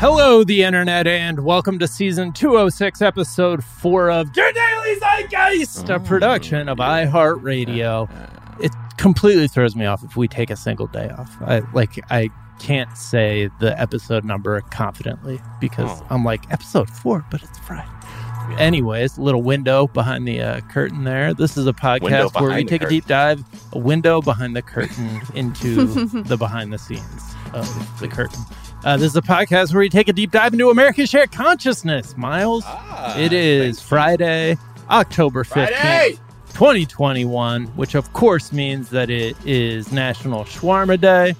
[0.00, 6.00] Hello, the internet, and welcome to season 206, episode 4 of Your Daily Zeitgeist, a
[6.00, 8.08] production of iHeartRadio.
[8.62, 11.34] It completely throws me off if we take a single day off.
[11.42, 12.28] I like I
[12.58, 16.06] can't say the episode number confidently because Oh.
[16.10, 17.88] I'm like episode 4, but it's Friday.
[18.58, 21.32] Anyways, a little window behind the uh, curtain there.
[21.34, 25.20] This is a podcast where we take a deep dive, a window behind the curtain
[25.34, 25.84] into
[26.22, 28.42] the behind the scenes of the curtain.
[28.84, 32.16] Uh, this is a podcast where we take a deep dive into America's shared consciousness.
[32.16, 34.56] Miles, Ah, it is Friday,
[34.88, 36.18] October 15th, Friday!
[36.54, 41.34] 2021, which of course means that it is National Shawarma Day,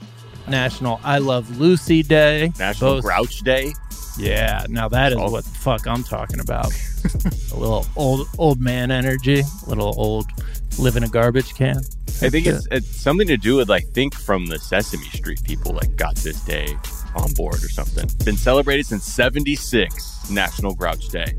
[0.49, 2.53] National I Love Lucy Day.
[2.59, 3.73] National Both- Grouch Day.
[4.19, 5.31] Yeah, now that is Oh.
[5.31, 6.71] what the fuck I'm talking about.
[7.53, 10.27] a little old old man energy, a little old
[10.79, 11.77] live in a garbage can.
[12.23, 15.73] I think it's it's something to do with like think from the Sesame Street people
[15.73, 16.77] like got this day
[17.17, 18.09] on board or something.
[18.25, 21.35] Been celebrated since '76 National Grouch Day.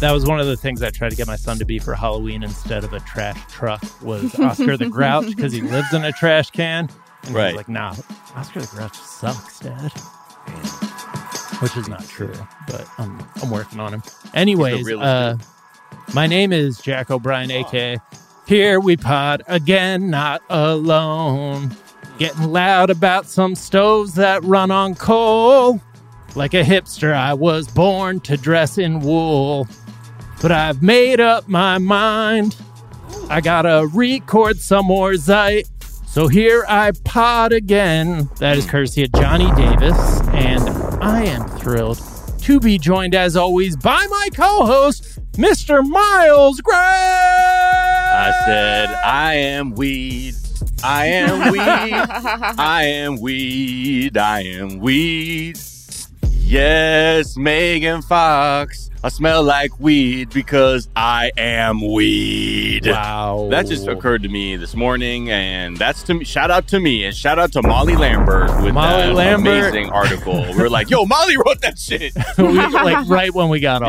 [0.00, 1.94] That was one of the things I tried to get my son to be for
[1.94, 6.12] Halloween instead of a trash truck was Oscar the Grouch because he lives in a
[6.12, 6.88] trash can.
[7.24, 7.54] And Right.
[7.56, 7.94] like, nah,
[8.34, 9.92] Oscar the Grouch sucks, Dad.
[11.62, 12.34] Which is not true,
[12.66, 14.02] but I'm, I'm working on him.
[14.34, 15.38] Anyways, uh,
[16.12, 17.96] my name is Jack O'Brien, aka
[18.46, 21.74] Here We Pod Again, Not Alone.
[22.18, 25.80] Getting loud about some stoves that run on coal.
[26.36, 29.66] Like a hipster, I was born to dress in wool.
[30.40, 32.56] But I've made up my mind.
[33.28, 35.64] I gotta record some more Zeit.
[36.06, 38.28] So here I pod again.
[38.38, 39.96] That is courtesy of Johnny Davis.
[40.28, 40.68] And
[41.02, 42.00] I am thrilled
[42.42, 45.84] to be joined, as always, by my co host, Mr.
[45.84, 46.76] Miles Gray.
[46.76, 50.34] I said, I am weed.
[50.86, 51.60] I am weed.
[52.58, 54.16] I am weed.
[54.18, 55.58] I am weed.
[56.32, 58.90] Yes, Megan Fox.
[59.02, 62.86] I smell like weed because I am weed.
[62.86, 63.48] Wow.
[63.50, 66.24] That just occurred to me this morning, and that's to me.
[66.24, 69.46] Shout out to me, and shout out to Molly Lambert with Molly that Lambert.
[69.74, 70.40] amazing article.
[70.54, 73.88] we are like, "Yo, Molly wrote that shit." we, like right when we got off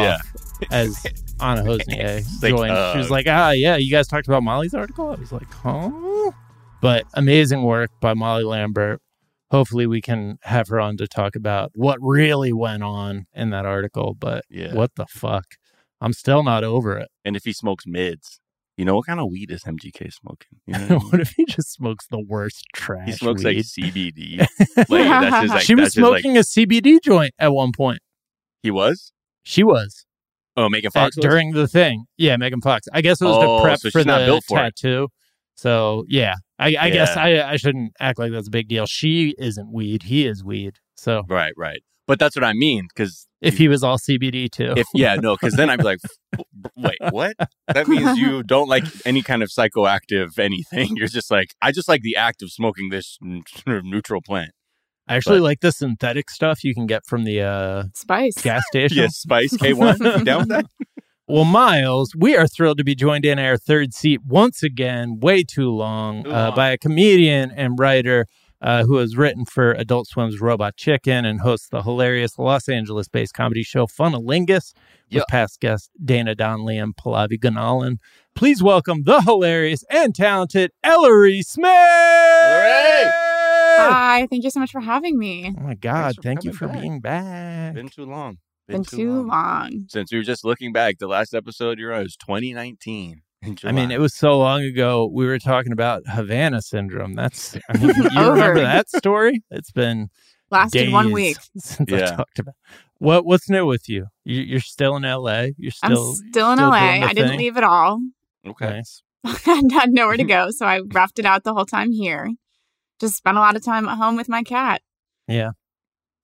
[0.61, 0.67] Yeah.
[0.71, 1.05] as
[1.39, 2.71] Anna Hossnieh Like, joined.
[2.71, 5.09] uh, she was like, ah, yeah, you guys talked about Molly's article?
[5.11, 6.31] I was like, huh?
[6.85, 9.01] But amazing work by Molly Lambert.
[9.49, 13.65] Hopefully, we can have her on to talk about what really went on in that
[13.65, 14.13] article.
[14.13, 14.71] But Yeah.
[14.75, 15.45] what the fuck?
[15.99, 17.09] I'm still not over it.
[17.23, 18.39] And if he smokes mids,
[18.77, 20.59] you know what kind of weed is MGK smoking?
[20.67, 21.09] You know what I mean?
[21.09, 23.07] what if he just smokes the worst trash?
[23.07, 23.55] he smokes weed?
[23.57, 24.37] like CBD.
[24.77, 27.99] like that's his, like, she was his, like- smoking a CBD joint at one point.
[28.61, 29.11] he was.
[29.41, 30.05] She was.
[30.55, 32.05] Oh, Megan Fox during the thing.
[32.15, 32.87] Yeah, Megan Fox.
[32.93, 34.75] I guess it was Oh, to prep so for the built for it.
[35.57, 35.61] Tattoo.
[35.61, 38.85] So yeah, I, I guess I, I shouldn't act like that's a big deal.
[38.85, 40.03] She isn't weed.
[40.03, 40.75] He is weed.
[40.95, 41.81] So Right, right.
[42.07, 45.35] But that's what I mean because if he was all CBD too, if yeah no
[45.35, 45.99] because then I'd be like,
[46.77, 47.35] wait, what?
[47.67, 50.91] That means you don't like any kind of psychoactive anything.
[50.97, 54.51] You're just like, I just like the act of smoking this n- neutral plant.
[55.07, 58.39] I actually but- like the synthetic stuff you can get from the uh, Spice.
[58.41, 58.97] gas station.
[58.97, 59.97] Yes, Spice K one.
[59.99, 60.65] You down with that?
[61.27, 65.43] Well, Miles, we are thrilled to be joined in our third seat once again, way
[65.43, 66.55] too long, Too uh, long.
[66.55, 68.27] by a comedian and writer
[68.61, 73.07] uh, who has written for Adult Swim's Robot Chicken and hosts the hilarious Los Angeles
[73.07, 75.23] based comedy show Funalingus with Yeah.
[75.27, 77.97] past guests Dana Donnelly and Pallavi Gunalan.
[78.35, 81.65] Please welcome the hilarious and talented Ellory Smith.
[81.71, 83.11] Ellory!
[83.77, 85.51] Hi, thank you so much for having me.
[85.57, 86.81] Oh my God, for thank you coming for back.
[86.81, 87.73] being back.
[87.73, 88.37] Been too long.
[88.67, 89.85] Been too long.
[89.89, 93.21] Since we were just looking back, the last episode you're on was 2019.
[93.63, 95.07] I mean, it was so long ago.
[95.11, 97.13] We were talking about Havana syndrome.
[97.13, 99.43] That's, I mean, you remember that story?
[99.51, 100.09] It's been
[100.51, 101.37] Lasted one week.
[101.57, 102.55] since I talked about.
[102.99, 104.07] What What's new with you?
[104.23, 105.47] you you're still in LA.
[105.57, 106.75] You're I'm still still in still LA.
[106.75, 107.39] I didn't thing?
[107.39, 107.99] leave at all.
[108.47, 108.69] okay.
[108.69, 109.03] Nice.
[109.25, 112.29] I had nowhere to go, so I roughed it out the whole time here.
[112.99, 114.81] Just spent a lot of time at home with my cat.
[115.27, 115.51] Yeah.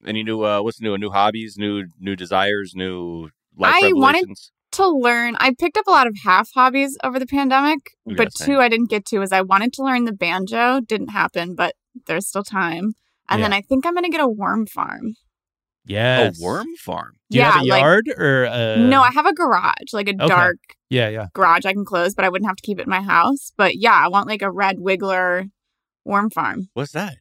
[0.06, 0.44] Any new?
[0.44, 0.98] Uh, what's new?
[0.98, 1.58] New hobbies?
[1.58, 2.74] New new desires?
[2.76, 4.30] New life I wanted-
[4.74, 8.34] To learn, I picked up a lot of half hobbies over the pandemic, Yeah, but
[8.34, 8.48] same.
[8.48, 10.80] two I didn't get to is I wanted to learn the banjo.
[10.80, 11.76] Didn't happen, but
[12.08, 12.94] there's still time.
[13.30, 15.14] And then I think I'm going to get a worm farm.
[15.86, 17.14] Yeah, A worm farm.
[17.30, 20.08] Do you yeah, have a like- yard or a, no, I have a garage, like
[20.08, 20.28] a okay.
[20.28, 20.58] dark
[20.90, 21.28] Yeah, yeah.
[21.34, 23.52] garage I can close, but I wouldn't have to keep it in my house.
[23.58, 25.50] But yeah, I want like a red wiggler
[26.06, 26.70] worm farm.
[26.74, 27.18] What's that?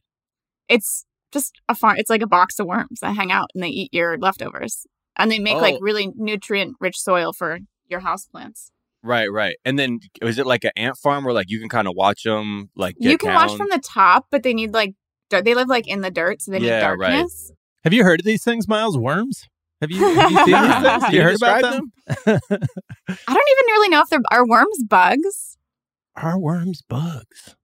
[0.69, 1.97] It's just a farm.
[1.97, 4.85] It's like a box of worms that hang out and they eat your leftovers.
[5.17, 5.79] And they make like Oh.
[5.81, 8.71] really nutrient rich soil for your house plants.
[9.03, 9.55] Right, right.
[9.65, 12.23] And then is it like an ant farm where like you can kind of watch
[12.23, 13.47] them like You can down?
[13.47, 14.93] watch from the top, but they need like
[15.29, 15.43] dirt.
[15.45, 17.11] They live like in the dirt, so they Yeah, need right.
[17.11, 17.51] darkness.
[17.83, 18.97] Have you heard of these things, Miles?
[18.97, 19.47] Worms?
[19.81, 21.03] Have you, have you seen these things?
[21.03, 21.91] Have you you heard about describe them?
[22.27, 25.57] I don't even really know if they're are worms bugs.
[26.15, 27.55] Are worms bugs?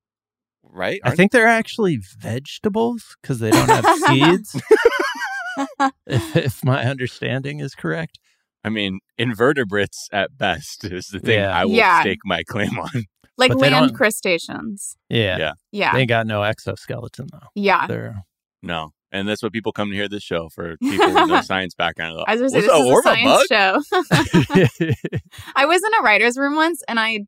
[0.71, 0.99] Right?
[1.03, 4.61] I think they're actually vegetables because they don't have seeds.
[6.05, 8.19] if, if my understanding is correct.
[8.63, 11.57] I mean, invertebrates at best is the thing Yeah.
[11.57, 12.01] I will Yeah.
[12.01, 12.89] stake my claim on.
[13.39, 14.97] Like But land crustaceans.
[15.09, 15.37] Yeah.
[15.37, 15.51] Yeah.
[15.71, 15.93] Yeah.
[15.93, 17.47] They ain't got no exoskeleton though.
[17.53, 17.85] Yeah.
[17.85, 18.23] They're
[18.63, 18.93] No.
[19.11, 22.19] And that's what people come to hear this show for people with no science background.
[22.27, 25.07] I was gonna say, a this is a science show.
[25.55, 27.21] I was in a writer's room once and I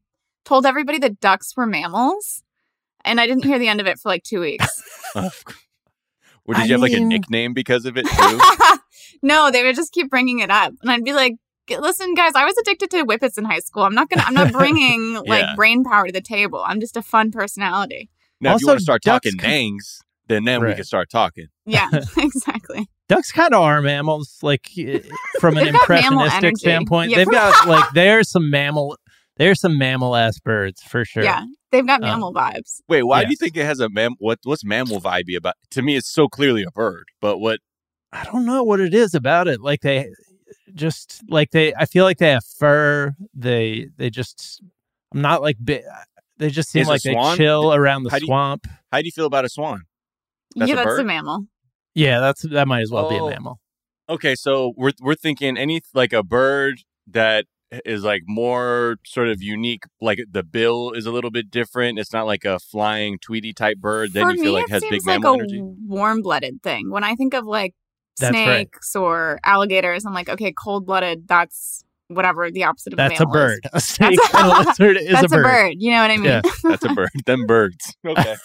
[0.45, 2.41] told everybody that ducks were mammals.
[3.05, 4.67] And I didn't hear the end of it for like two weeks.
[5.15, 5.21] or
[6.55, 8.39] did I you have like a nickname because of it too?
[9.21, 10.73] no, they would just keep bringing it up.
[10.81, 11.35] And I'd be like,
[11.69, 13.83] listen, guys, I was addicted to whippets in high school.
[13.83, 16.63] I'm not going to, I'm not bringing like brain power to the table.
[16.65, 18.09] I'm just a fun personality.
[18.41, 21.09] now, if you Also, want to start talking can- nangs, then then we can start
[21.09, 21.47] talking.
[21.65, 22.87] Yeah, exactly.
[23.07, 24.67] ducks kind of are mammals, like
[25.39, 27.09] from an They've got mammal impressionistic standpoint.
[27.11, 27.17] Yeah.
[27.17, 28.95] They've got like there's some mammal
[29.37, 31.23] there's some mammal ass birds for sure.
[31.23, 31.45] Yeah.
[31.71, 32.81] They've got Uh, mammal vibes.
[32.87, 34.15] Wait, why do you think it has a mam?
[34.19, 35.55] What what's mammal vibey about?
[35.71, 37.05] To me, it's so clearly a bird.
[37.21, 37.59] But what?
[38.11, 39.61] I don't know what it is about it.
[39.61, 40.09] Like they
[40.73, 43.13] just like they I feel like they have fur.
[43.33, 44.61] They they just
[45.13, 45.83] I'm not like bi-
[46.37, 48.67] they just seem Is like they chill around the how do you- swamp.
[48.91, 49.83] How do you feel about a swan?
[50.55, 50.99] That's yeah, a that's bird?
[51.01, 51.45] a mammal.
[51.93, 53.27] Yeah, that's that might as well be Oh.
[53.27, 53.59] a mammal.
[54.09, 57.45] Okay, so we're we're thinking any like a bird that
[57.85, 59.83] is like more sort of unique.
[60.01, 61.99] Like the bill is a little bit different.
[61.99, 64.13] It's not like a flying Tweety type bird.
[64.13, 65.61] Then For you feel me, like it has seems big like mammal a energy.
[65.61, 66.89] warm blooded thing.
[66.91, 67.73] When I think of like
[68.19, 68.45] That's right.
[68.45, 73.25] snakes or alligators, I'm like, okay, cold blooded, that's whatever the opposite of That's a
[73.27, 73.59] mammal is.
[73.61, 73.69] bird.
[73.73, 75.75] A snake That's a- and a lizard is That's a bird.
[75.77, 76.25] You know what I mean?
[76.25, 76.41] Yeah.
[76.63, 77.09] That's a bird.
[77.27, 77.95] Them birds.
[78.03, 78.35] Okay.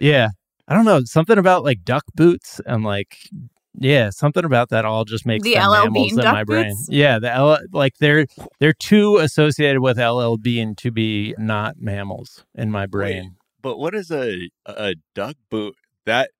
[0.00, 0.28] yeah.
[0.66, 1.00] I don't know.
[1.04, 3.18] Something about like duck boots and like
[3.78, 6.44] yeah, something about that all just makes The them LL mammals Bean in duck my
[6.44, 6.68] brain.
[6.70, 6.88] boots?
[6.90, 8.26] Yeah, the L like they're
[8.60, 13.36] they're too associated with LL Bean to be not mammals in my brain.
[13.62, 15.74] But what is a a duck boot?
[16.06, 16.30] That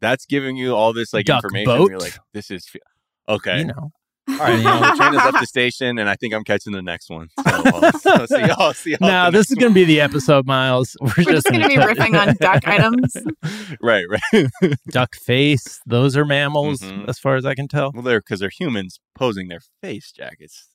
[0.00, 1.66] that's giving you all this like Duck information.
[1.78, 1.90] boat?
[1.90, 2.80] You're like, this is fe-
[3.28, 3.58] okay.
[3.60, 3.92] You know.
[4.32, 6.72] All right, you know, the train has left the station, and I think I'm catching
[6.72, 7.28] the next one.
[7.38, 8.72] So I'll, I'll see y'all.
[8.72, 10.96] See y'all No, the this is going to be the episode, Miles.
[11.00, 13.16] We're, We're just going to be riffing on duck items.
[13.82, 14.46] right, right.
[14.90, 15.80] duck face.
[15.86, 17.08] Those are mammals, Mhm.
[17.08, 17.90] as far as I can tell.
[17.92, 20.68] Well, they're because they're humans posing their face jackets.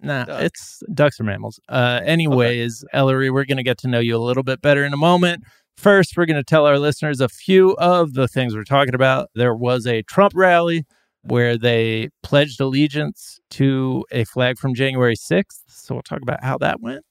[0.00, 0.42] Nah, Duck.
[0.42, 1.58] it's ducks are mammals.
[1.68, 4.92] Uh, anyways, Ellory, we're going to get to know you a little bit better in
[4.92, 5.42] a moment.
[5.76, 9.30] First, we're going to tell our listeners a few of the things we're talking about.
[9.34, 10.84] There was a Trump rally
[11.22, 15.62] where they pledged allegiance to a flag from January 6th.
[15.68, 17.04] So we'll talk about how that went.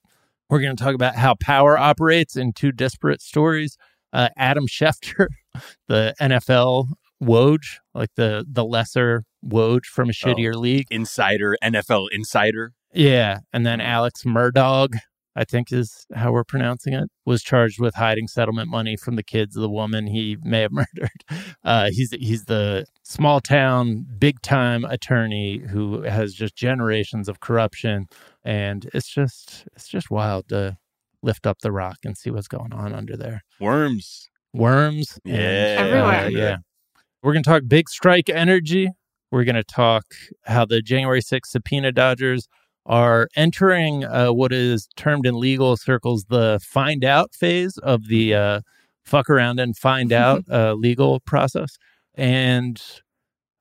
[0.50, 3.78] We're going to talk about how power operates in two disparate stories.
[4.12, 5.28] Uh, Adam Schefter,
[5.88, 6.90] the NFL
[7.24, 10.88] Woj, like the the lesser Woj from a shittier league.
[10.92, 12.74] Insider, NFL insider.
[12.94, 14.94] Yeah, and then Alex Murdaugh,
[15.36, 19.24] I think is how we're pronouncing it, was charged with hiding settlement money from the
[19.24, 21.24] kids of the woman he may have murdered.
[21.64, 28.08] Uh, he's he's the small town, big time attorney who has just generations of corruption,
[28.44, 30.78] and it's just it's just wild to
[31.24, 33.44] lift up the rock and see what's going on under there.
[33.60, 34.30] Worms.
[34.54, 35.76] Worms, and, Yeah.
[35.80, 36.26] Everywhere.
[36.26, 36.58] uh, yeah,
[37.24, 38.90] we're gonna talk big strike energy.
[39.32, 40.04] We're going to talk
[40.44, 42.50] how the January 6th subpoena dodgers
[42.86, 48.34] are entering uh, what is termed in legal circles the find out phase of the
[48.34, 48.62] uh,
[49.04, 51.78] fuck around and find out uh, legal process.
[52.16, 52.82] And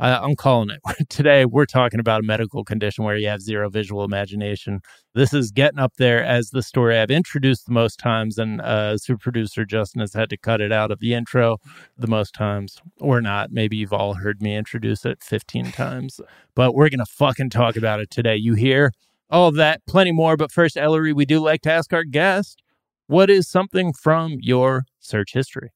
[0.01, 1.09] I'm calling it.
[1.11, 4.81] Today, we're talking about a medical condition where you have zero visual imagination.
[5.15, 8.97] This is getting up there as the story I've introduced the most times, and uh,
[8.97, 11.59] super producer Justin has had to cut it out of the intro
[11.99, 13.53] the most times, or not.
[13.53, 16.21] Maybe you've all heard me introduce it 15 times,
[16.55, 18.37] but we're going to fucking talk about it today.
[18.37, 18.93] You hear
[19.31, 20.37] all of that, plenty more.
[20.37, 22.63] But first, Ellory, we do like to ask our guest
[23.07, 25.73] what is something from your search history?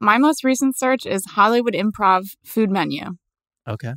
[0.00, 3.04] My most recent search is Hollywood Improv food menu.
[3.68, 3.94] Okay.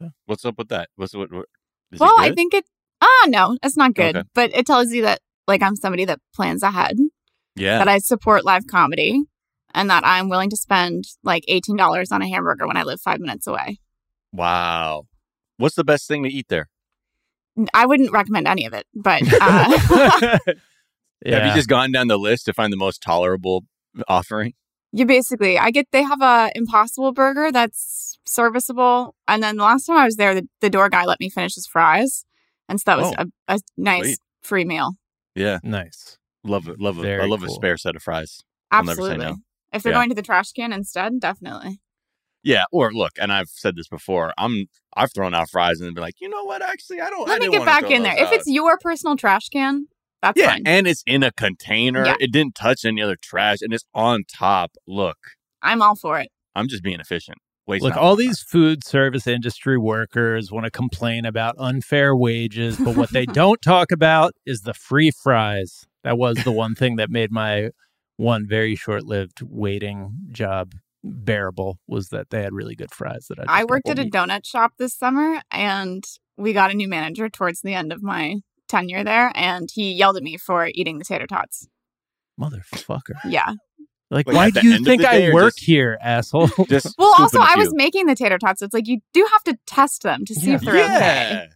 [0.00, 0.10] Okay.
[0.26, 0.88] What's up with that?
[0.96, 1.32] What's what?
[1.32, 1.46] what
[1.92, 2.64] is it well, I think it.
[3.00, 4.16] Ah, no, it's not good.
[4.16, 4.28] Okay.
[4.34, 6.96] But it tells you that like I'm somebody that plans ahead,
[7.54, 7.78] yeah.
[7.78, 9.22] that I support live comedy,
[9.72, 13.00] and that I'm willing to spend like eighteen dollars on a hamburger when I live
[13.00, 13.78] five minutes away.
[14.32, 15.04] wow.
[15.56, 16.68] What's the best thing to eat there?
[17.74, 20.38] I wouldn't recommend any of it, but uh,
[21.26, 23.64] Have you just gone down the list to find the most tolerable
[24.06, 24.54] offering?
[24.90, 29.84] you basically I get they have a Impossible Burger that's serviceable, and then the last
[29.84, 32.24] time I was there, the, the door guy let me finish his fries,
[32.68, 33.24] and so that was Oh.
[33.48, 34.18] a, a nice Sweet.
[34.42, 34.92] free meal.
[35.34, 35.58] Yeah.
[35.62, 36.16] nice.
[36.44, 36.80] Love it.
[36.80, 37.02] Love it.
[37.02, 38.40] I Very love a spare set of fries.
[38.70, 39.26] I'll never say Absolutely.
[39.26, 39.36] no.
[39.72, 39.98] If they're Yeah.
[39.98, 41.80] going to the trash can instead, definitely.
[42.42, 44.32] Yeah, or look, and I've said this before.
[44.38, 46.62] I'm I've thrown out fries and been like, you know what?
[46.62, 47.28] Actually, I don't.
[47.28, 48.16] I Let me get back in there.
[48.16, 49.86] those If it's your personal trash can,
[50.22, 50.62] that's yeah, fine.
[50.66, 52.04] and it's in a container.
[52.04, 52.14] Yeah.
[52.20, 54.72] It didn't touch any other trash, and it's on top.
[54.86, 55.18] Look,
[55.62, 56.30] I'm all for it.
[56.54, 57.38] I'm just being efficient.
[57.66, 62.78] Waste Look, all more these food service industry workers want to complain about unfair wages,
[62.78, 65.86] but what they don't talk about is the free fries.
[66.02, 67.70] That was the one thing that made my
[68.16, 70.72] one very short-lived waiting job
[71.04, 74.02] bearable was that they had really good fries that I just I worked at a
[74.06, 74.12] eat.
[74.12, 76.04] donut shop this summer and
[76.36, 78.36] we got a new manager towards the end of my
[78.68, 81.68] tenure there and he yelled at me for eating the tater tots.
[82.40, 83.14] motherfucker.
[83.24, 83.54] Yeah.
[84.10, 86.48] Like, Like, why do you think I work just- here, asshole?
[86.68, 88.62] Just Well, also I was making the tater tots.
[88.62, 90.54] It's like you do have to test them to see Yeah.
[90.56, 90.96] if they're yeah.
[90.96, 91.48] okay.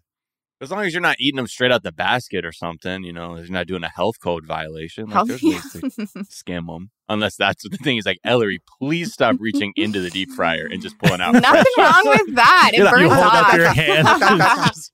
[0.60, 3.36] As long as you're not eating them straight out the basket or something, you know,
[3.36, 5.06] you're not doing a health code violation.
[5.08, 5.88] Like, there's Healthy.
[5.90, 6.90] ways to skim them.
[7.12, 7.98] Unless that's what the thing.
[7.98, 11.32] Is like, Ellory, please stop reaching into the deep fryer and just pulling out.
[11.34, 12.70] Nothing fresh wrong with that.
[12.72, 13.54] It You're burns you hold up off.
[13.54, 14.08] your hand.
[14.08, 14.22] hot,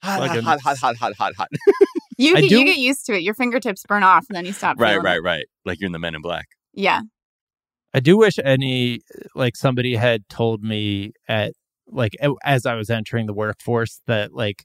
[0.02, 1.48] hot, hot, hot, hot, hot, hot.
[2.18, 3.22] you, get, you get used to it.
[3.22, 4.80] Your fingertips burn off and then you stop.
[4.80, 5.22] Right, right, it.
[5.22, 5.46] right.
[5.64, 6.48] Like you're in the Men in Black.
[6.74, 7.02] Yeah.
[7.94, 9.00] I do wish any
[9.34, 11.52] like somebody had told me at
[11.86, 12.12] like
[12.44, 14.64] as I was entering the workforce that like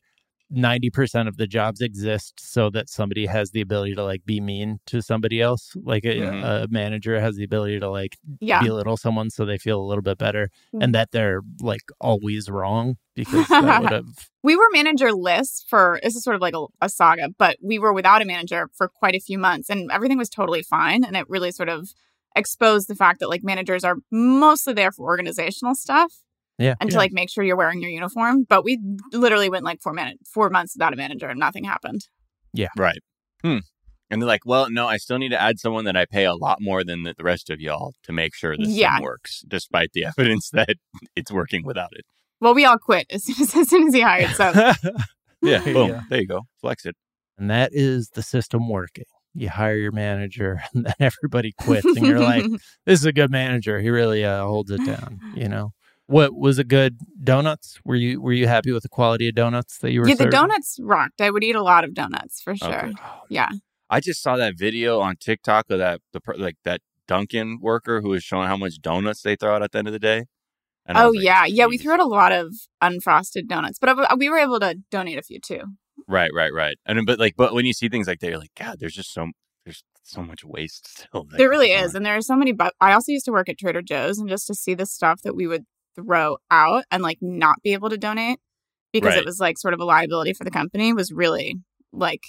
[0.53, 4.79] 90% of the jobs exist so that somebody has the ability to like be mean
[4.86, 6.43] to somebody else like a, Mhm.
[6.63, 8.62] a manager has the ability to like Yeah.
[8.62, 10.83] belittle someone so they feel a little bit better Mm.
[10.83, 14.03] and that they're like always wrong because that
[14.43, 17.93] we were managerless for this is sort of like a, a saga, but we were
[17.93, 21.03] without a manager for quite a few months and everything was totally fine.
[21.03, 21.89] And it really sort of
[22.36, 26.13] exposed the fact that like managers are mostly there for organizational stuff
[26.57, 28.45] yeah and to like make sure you're wearing your uniform.
[28.48, 28.79] But we
[29.12, 32.07] literally went like four minutes, four months without a manager and nothing happened.
[32.53, 33.00] Yeah, right.
[33.41, 33.60] Hmm.
[34.10, 36.36] And they're like, well, no, I still need to add someone that I pay a
[36.36, 38.95] lot more than the the rest of y'all to make sure this Yeah.
[38.95, 40.75] thing works, despite the evidence that
[41.15, 42.05] it's working without it.
[42.39, 44.29] Well, we all quit as soon as, as, soon as he hired.
[44.31, 44.51] So
[45.41, 45.60] Yeah.
[45.60, 45.88] There you Boom.
[45.89, 46.00] go.
[46.10, 46.41] There you go.
[46.62, 46.95] Flex it.
[47.38, 49.05] and that is the system working
[49.36, 52.45] you hire your manager and then everybody quits and you're like
[52.86, 53.79] this is a good manager.
[53.81, 55.19] He really uh, holds it down.
[55.36, 55.72] You know,
[56.13, 57.79] what was a good donuts?
[57.84, 60.08] Were you were you happy with the quality of donuts that you were?
[60.08, 61.20] yeah, the donuts rocked.
[61.22, 62.70] I would eat a lot of donuts for sure.
[62.72, 62.93] Oh, okay.
[63.29, 63.50] Yeah.
[63.89, 68.10] I just saw that video on TikTok of that the like that Dunkin' worker who
[68.10, 70.25] was showing how much donuts they throw out at the end of the day.
[70.86, 71.65] And Oh like, yeah, yeah.
[71.65, 75.17] We threw out a lot of unfrosted donuts, but uh, we were able to donate
[75.17, 75.62] a few too.
[76.08, 76.77] Right, right, right.
[76.86, 79.13] And but like, but when you see things like that, you're like, God, there's just
[79.13, 79.32] so
[79.65, 81.24] there's so much waste still.
[81.24, 82.51] that There really is, on." and there are so many.
[82.51, 85.22] But I also used to work at Trader Joe's, and just to see the stuff
[85.24, 88.39] that we would throw out and like not be able to donate
[88.91, 89.19] because Right.
[89.19, 91.55] it was like sort of a liability for the company was really
[91.91, 92.21] like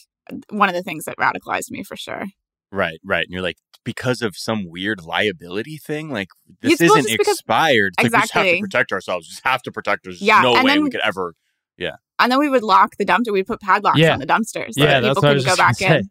[0.51, 2.25] one of the things that radicalized me for sure.
[2.73, 3.25] Right, right.
[3.25, 6.29] And you're like, because of some weird liability thing, like
[6.63, 7.95] this It's- isn't because- expired.
[7.99, 9.27] It's like, we just have to protect ourselves.
[9.27, 10.23] We just have to protect ourselves.
[10.23, 11.35] Yeah, There's no and way then- we could ever.
[11.77, 11.97] Yeah.
[12.19, 13.33] And then we would lock the dumpster.
[13.33, 14.15] We'd put padlocks Yeah.
[14.15, 14.75] on the dumpsters.
[14.75, 16.11] so Yeah, that people couldn't go back gonna in.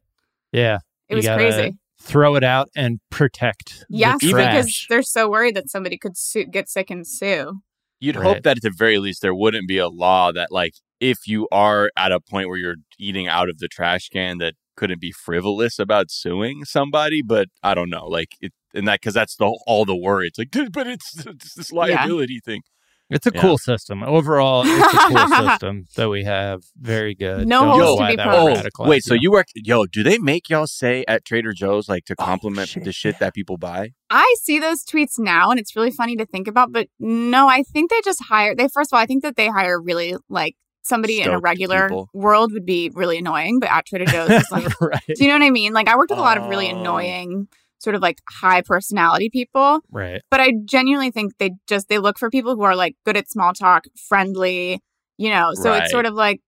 [0.51, 0.77] Yeah,
[1.09, 1.77] It was gotta crazy.
[2.05, 3.85] Throw it out and protect.
[3.89, 7.61] the Yes, because they're so worried that somebody could sue, get sick and sue.
[7.99, 8.25] You'd Right.
[8.25, 11.47] hope that at the very least there wouldn't be a law that, like, if you
[11.51, 15.13] are at a point where you're eating out of the trash can, that couldn't be
[15.13, 17.21] frivolous about suing somebody.
[17.21, 20.27] But I don't know, like, it, and that because that's the all the worry.
[20.27, 22.63] It's like, but it's, it's this liability thing.
[23.09, 23.41] It's a Yeah.
[23.41, 24.01] cool system.
[24.01, 26.63] Overall, it's a cool system that we have.
[26.79, 27.47] Very good.
[27.47, 29.03] No Don't holes to be that Oh, radicalize wait.
[29.03, 29.19] So you.
[29.23, 29.47] you work?
[29.55, 32.91] Yo, do they make y'all say at Trader Joe's like to Oh, compliment shit, the
[32.91, 33.91] shit that people buy?
[34.09, 37.63] I see those tweets now and it's really funny to think about, but no, I
[37.63, 40.55] think they just hire they first of all, I think that they hire really like
[40.81, 42.09] somebody in a regular people.
[42.13, 45.35] world would be really annoying, but at Trader Joe's it's like right, do you know
[45.35, 45.73] what I mean?
[45.73, 46.79] Like I worked with a lot of really Oh.
[46.79, 47.47] annoying
[47.83, 50.21] sort of like high personality people, right.
[50.31, 53.29] but I genuinely think they just they look for people who are like good at
[53.29, 54.79] small talk, friendly,
[55.17, 55.51] you know.
[55.53, 55.83] So Right.
[55.83, 56.39] it's sort of like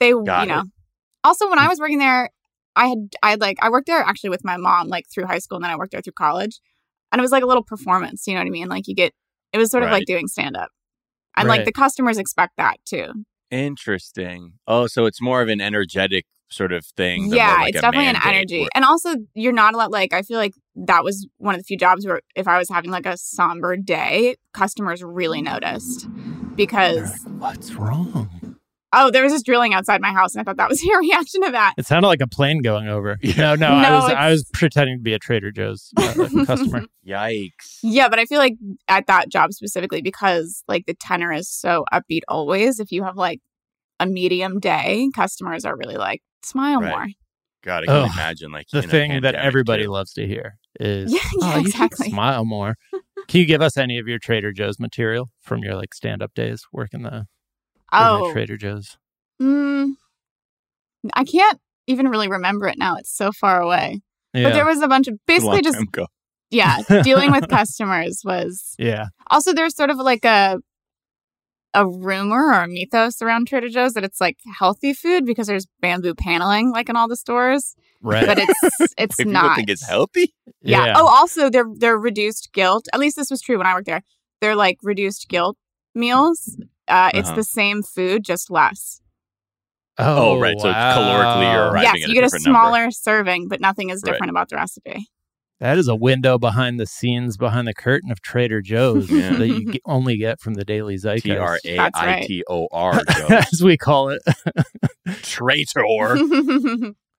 [0.00, 0.60] they Got you know.
[0.60, 0.66] it.
[1.24, 1.70] Also when I mm.
[1.70, 2.30] was working there,
[2.74, 5.38] I had I had like I worked there actually with my mom like through high
[5.38, 6.60] school and then I worked there through college.
[7.12, 8.68] And it was like a little performance, you know what I mean?
[8.68, 9.12] Like you get
[9.52, 10.70] it was sort of like doing stand up.
[11.36, 11.58] And Right.
[11.58, 13.12] like the customers expect that too.
[13.50, 14.54] Interesting.
[14.66, 17.32] Oh, so it's more of an energetic sort of thing.
[17.32, 18.60] Yeah, like it's definitely an energy.
[18.60, 21.64] where- And also you're not allowed like I feel like that was one of the
[21.64, 26.08] few jobs where if I was having like a somber day, customers really noticed
[26.56, 28.56] because like, What's wrong?
[28.94, 31.42] oh, there was this drilling outside my house and I thought that was your reaction
[31.42, 31.74] to that.
[31.78, 33.18] It sounded like a plane going over.
[33.22, 33.54] Yeah.
[33.54, 36.84] No, no, I No, was I was pretending to be a Trader Joe's uh, customer.
[37.06, 37.78] Yikes.
[37.82, 38.54] Yeah, but I feel like
[38.88, 42.80] at that job specifically because like the tenor is so upbeat always.
[42.80, 43.40] If you have like
[44.00, 46.90] a medium day, customers are really like smile Right.
[46.90, 47.06] more.
[47.64, 49.90] God, I can Ugh, imagine like The thing that everybody too.
[49.90, 50.58] loves to hear.
[50.80, 52.08] Is Yeah, oh, yeah, you exactly.
[52.10, 52.76] smile more.
[53.28, 56.34] Can you give us any of your Trader Joe's material from your like stand up
[56.34, 57.26] days working the working
[57.92, 58.96] at Oh, Trader Joe's?
[59.40, 59.92] mm,
[61.14, 62.96] I can't even really remember it now.
[62.96, 64.00] It's so far away.
[64.32, 64.44] Yeah.
[64.44, 65.78] But there was a bunch of basically just
[66.50, 69.06] yeah, dealing with customers was yeah.
[69.30, 70.58] also there's sort of like a
[71.74, 75.66] a rumor or a mythos around Trader Joe's that it's like healthy food because there's
[75.80, 78.26] bamboo paneling like in all the stores, Right.
[78.26, 78.54] but it's
[78.98, 79.56] it's Wait, people not.
[79.56, 80.34] think it's healthy.
[80.60, 80.94] yeah.
[80.96, 82.88] Oh, also they're they're reduced guilt.
[82.92, 84.02] At least this was true when I worked there.
[84.40, 85.56] They're like reduced guilt
[85.94, 86.58] meals.
[86.88, 87.36] Uh, It's Uh-huh.
[87.36, 89.00] the same food, just less.
[89.98, 90.58] Oh, right.
[90.58, 91.70] So calorically you're.
[91.70, 92.58] Arriving yes, at you a get a different number.
[92.58, 94.12] smaller serving, but nothing is Right.
[94.12, 95.06] different about the recipe.
[95.60, 99.36] That is a window behind the scenes, behind the curtain of Trader Joe's Yeah.
[99.36, 102.66] that you get, only get from the Daily Zeitgeist, T R A I T O
[102.72, 103.00] R.
[103.16, 103.26] Joe.
[103.52, 104.22] as we call it.
[105.22, 106.16] Traitor.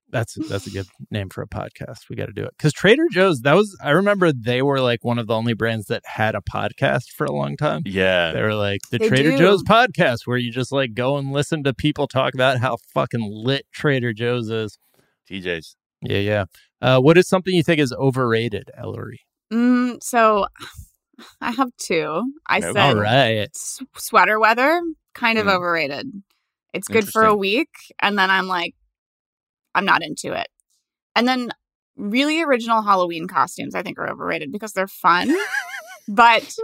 [0.10, 2.08] That's that's a good name for a podcast.
[2.10, 3.40] We got to do it because Trader Joe's.
[3.42, 6.42] That was I remember they were like one of the only brands that had a
[6.42, 7.82] podcast for a long time.
[7.86, 8.32] Yeah.
[8.32, 9.38] They were like the They Trader do.
[9.40, 13.28] Joe's podcast, where you just like go and listen to people talk about how fucking
[13.28, 14.78] lit Trader Joe's is.
[15.32, 15.76] TJ's.
[16.04, 16.46] Yeah, yeah.
[16.82, 19.22] Uh, what is something you think is overrated, Ellory?
[19.52, 20.48] mm, so
[21.42, 22.24] I have two.
[22.48, 22.72] I Okay.
[22.74, 23.50] said All right.
[23.56, 24.82] s- sweater weather,
[25.14, 25.56] kind of Mm.
[25.56, 26.24] overrated.
[26.74, 27.70] It's good for a week,
[28.02, 28.74] and then I'm like,
[29.76, 30.48] I'm not into it.
[31.16, 31.52] And then
[31.96, 35.32] really original Halloween costumes, I think, are overrated because they're fun.
[36.08, 36.56] but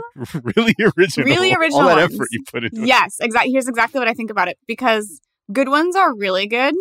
[0.56, 1.26] really original.
[1.26, 2.14] Really original All that ones.
[2.16, 2.88] effort you put into it.
[2.88, 3.52] yes, exactly.
[3.52, 5.22] Here's exactly what I think about it because
[5.54, 6.74] good ones are really good,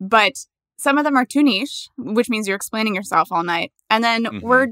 [0.00, 0.32] but
[0.82, 3.72] some of them are too niche, which means you're explaining yourself all night.
[3.88, 4.42] And then Mhm.
[4.42, 4.68] we're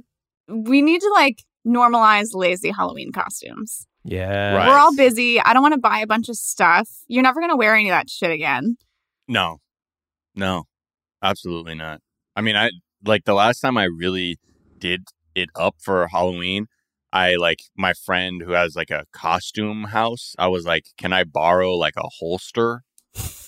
[0.49, 3.87] we need to like normalize lazy Halloween costumes.
[4.03, 4.55] Yeah.
[4.57, 4.67] Right.
[4.67, 5.41] We're all busy.
[5.41, 6.89] I don't want to buy a bunch of stuff.
[7.07, 8.77] You're never going to wear any of that shit again.
[9.29, 9.59] No.
[10.35, 10.65] No.
[11.23, 12.01] Absolutely not.
[12.35, 12.71] I mean, I
[13.05, 14.39] like the last time I really
[14.79, 15.03] did
[15.37, 16.67] it up for Halloween,
[17.13, 20.35] I like my friend who has like a costume house.
[20.39, 22.83] I was like, "Can I borrow like a holster?"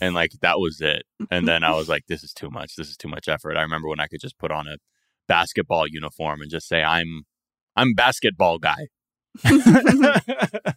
[0.00, 1.04] And like that was it.
[1.30, 2.74] And then I was like, "This is too much.
[2.76, 4.76] This is too much effort." I remember when I could just put on a
[5.28, 7.22] basketball uniform and just say, "I'm
[7.76, 8.88] I'm basketball guy."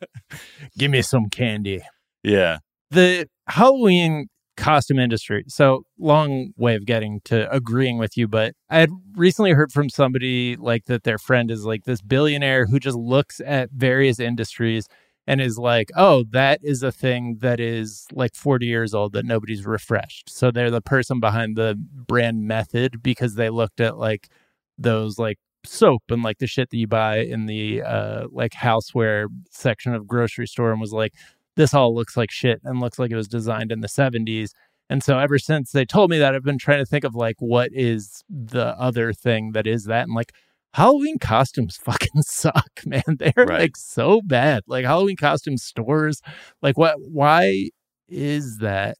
[0.77, 1.81] Give me some candy.
[2.23, 2.60] Yeah.
[2.91, 5.43] the Halloween costume industry.
[5.47, 9.89] So long way of getting to agreeing with you, but I had recently heard from
[9.89, 14.88] somebody like that their friend is like this billionaire who just looks at various industries
[15.27, 19.25] and is like, oh, that is a thing that is like 40 years old that
[19.25, 20.29] nobody's refreshed.
[20.29, 24.29] So they're the person behind the brand method because they looked at like
[24.77, 29.25] those like soap and like the shit that you buy in the uh like houseware
[29.49, 31.13] section of grocery store and was like
[31.55, 34.51] this all looks like shit and looks like it was designed in the 70s.
[34.89, 37.38] And so ever since they told me that, I've been trying to think of like
[37.39, 40.03] what is the other thing that is that.
[40.03, 40.33] And like
[40.75, 43.03] Halloween costumes fucking suck, man.
[43.17, 43.61] They're Right.
[43.61, 44.63] like so bad.
[44.67, 46.21] Like Halloween costume stores,
[46.61, 47.69] like what why
[48.09, 48.97] is that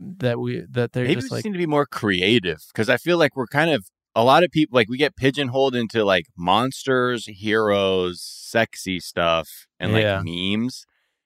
[0.00, 2.96] that we that they're Maybe just we like seem to be more creative because I
[2.96, 6.26] feel like we're kind of a lot of people like we get pigeonholed into like
[6.38, 9.48] monsters, heroes, sexy stuff,
[9.80, 10.22] and like Yeah.
[10.24, 10.84] memes,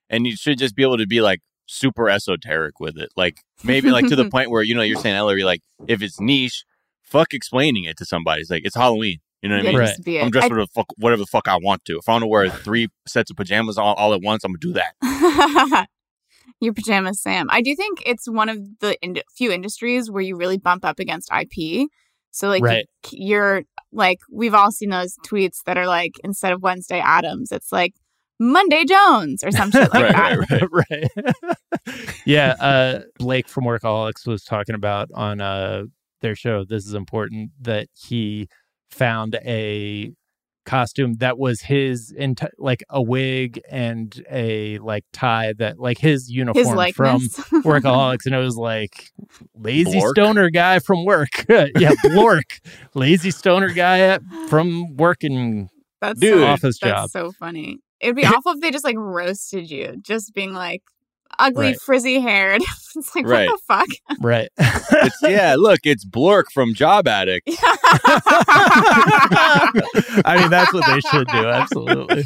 [0.09, 3.09] and you should just be able to be like super esoteric with it.
[3.15, 6.19] Like maybe like to the point where you know you're saying Ellory like if it's
[6.19, 6.65] niche,
[7.03, 8.41] fuck explaining it to somebody.
[8.41, 9.19] It's like it's Halloween.
[9.41, 9.77] You know what I mean?
[9.79, 9.95] Right.
[10.03, 11.97] Be, I'm dressed I- whatever the fuck whatever the fuck I want to.
[11.97, 14.59] If I want to wear three sets of pajamas all, all at once, I'm gonna
[14.59, 15.87] do that.
[16.59, 17.47] Your pajamas, Sam.
[17.49, 20.99] I do think it's one of the ind- few industries where you really bump up
[20.99, 21.87] against IP.
[22.29, 22.85] So, like, Right.
[23.11, 27.71] you're like, we've all seen those tweets that are like, instead of Wednesday Addams, it's
[27.71, 27.95] like
[28.39, 30.69] Monday Jones or something like Right, that.
[30.71, 31.09] right,
[31.89, 32.05] right.
[32.25, 35.85] yeah, uh, Blake from Workaholics was talking about on uh,
[36.21, 36.63] their show.
[36.63, 38.47] This is important that he
[38.91, 40.13] found a
[40.63, 46.27] costume that was his enti- like a wig and a like tie that like his
[46.27, 47.35] His uniform from likeness.
[47.65, 49.11] Workaholics, and it was like
[49.55, 50.09] lazy Blork?
[50.11, 51.29] stoner guy from work.
[51.49, 52.59] yeah, Blork,
[52.93, 56.39] lazy stoner guy at, from working That's Dude.
[56.39, 57.09] so, office that's job.
[57.09, 57.79] so funny.
[57.99, 60.83] It'd be awful if they just like roasted you, just being like
[61.41, 61.81] ugly, Right.
[61.81, 62.61] frizzy haired.
[62.95, 63.49] it's like, Right.
[63.49, 63.87] what the fuck?
[64.21, 64.49] Right.
[65.03, 67.49] It's, yeah, look, it's Blork from Job Addict.
[70.23, 71.45] I mean, that's what they should do.
[71.47, 72.25] Absolutely.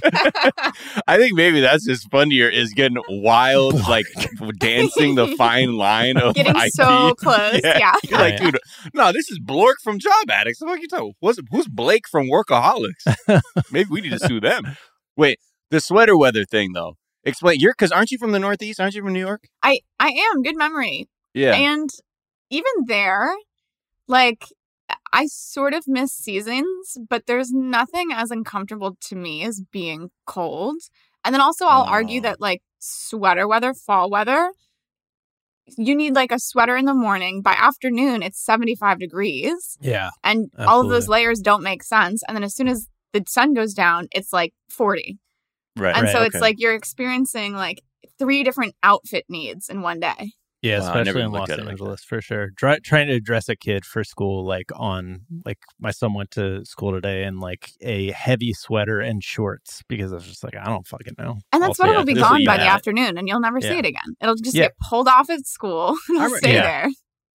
[1.07, 4.05] I think maybe that's just funnier is getting wild, like
[4.57, 6.71] dancing the fine line of Getting IP.
[6.73, 7.61] so close.
[7.63, 7.77] Yeah.
[7.79, 7.93] Yeah.
[8.09, 8.51] You're like, Right.
[8.51, 8.59] dude,
[8.93, 10.61] no, this is Blork from Job Addicts.
[10.61, 11.13] What are you talking?
[11.19, 13.05] What's, who's Blake from Workaholics?
[13.71, 14.75] maybe we need to sue them.
[15.15, 15.39] Wait,
[15.71, 16.95] the sweater weather thing though.
[17.25, 17.57] Explain.
[17.59, 18.79] You're because aren't you from the Northeast?
[18.79, 19.45] Aren't you from New York?
[19.63, 21.07] I I am good memory.
[21.33, 21.53] Yeah.
[21.55, 21.89] And
[22.49, 23.33] even there,
[24.07, 24.45] like
[25.11, 30.77] I sort of miss seasons, but there's nothing as uncomfortable to me as being cold.
[31.23, 32.23] And then also, I'll argue Oh.
[32.23, 34.51] that like sweater weather, fall weather,
[35.77, 37.41] you need like a sweater in the morning.
[37.41, 40.11] By afternoon, it's 75 degrees, Yeah.
[40.23, 42.21] and all of those layers don't make sense.
[42.27, 45.17] And then as soon as the sun goes down, it's like 40.
[45.77, 45.95] Right.
[45.95, 46.41] And Right, so it's okay.
[46.41, 47.81] like you're experiencing like
[48.19, 50.31] three different outfit needs in one day.
[50.61, 52.49] Yeah, Wow, especially in Los at it like Angeles for sure.
[52.55, 56.65] Dry, trying to dress a kid for school, like on, like my son went to
[56.65, 60.65] school today in like a heavy sweater and shorts because I was just like, I
[60.65, 61.37] don't fucking know.
[61.53, 62.75] And that Also, sweater yeah, will be this is what gone by the have.
[62.77, 64.15] afternoon and you'll never see it again.
[64.21, 64.63] It'll just Yeah.
[64.63, 66.61] get pulled off at school and it'll stay yeah.
[66.63, 66.89] there.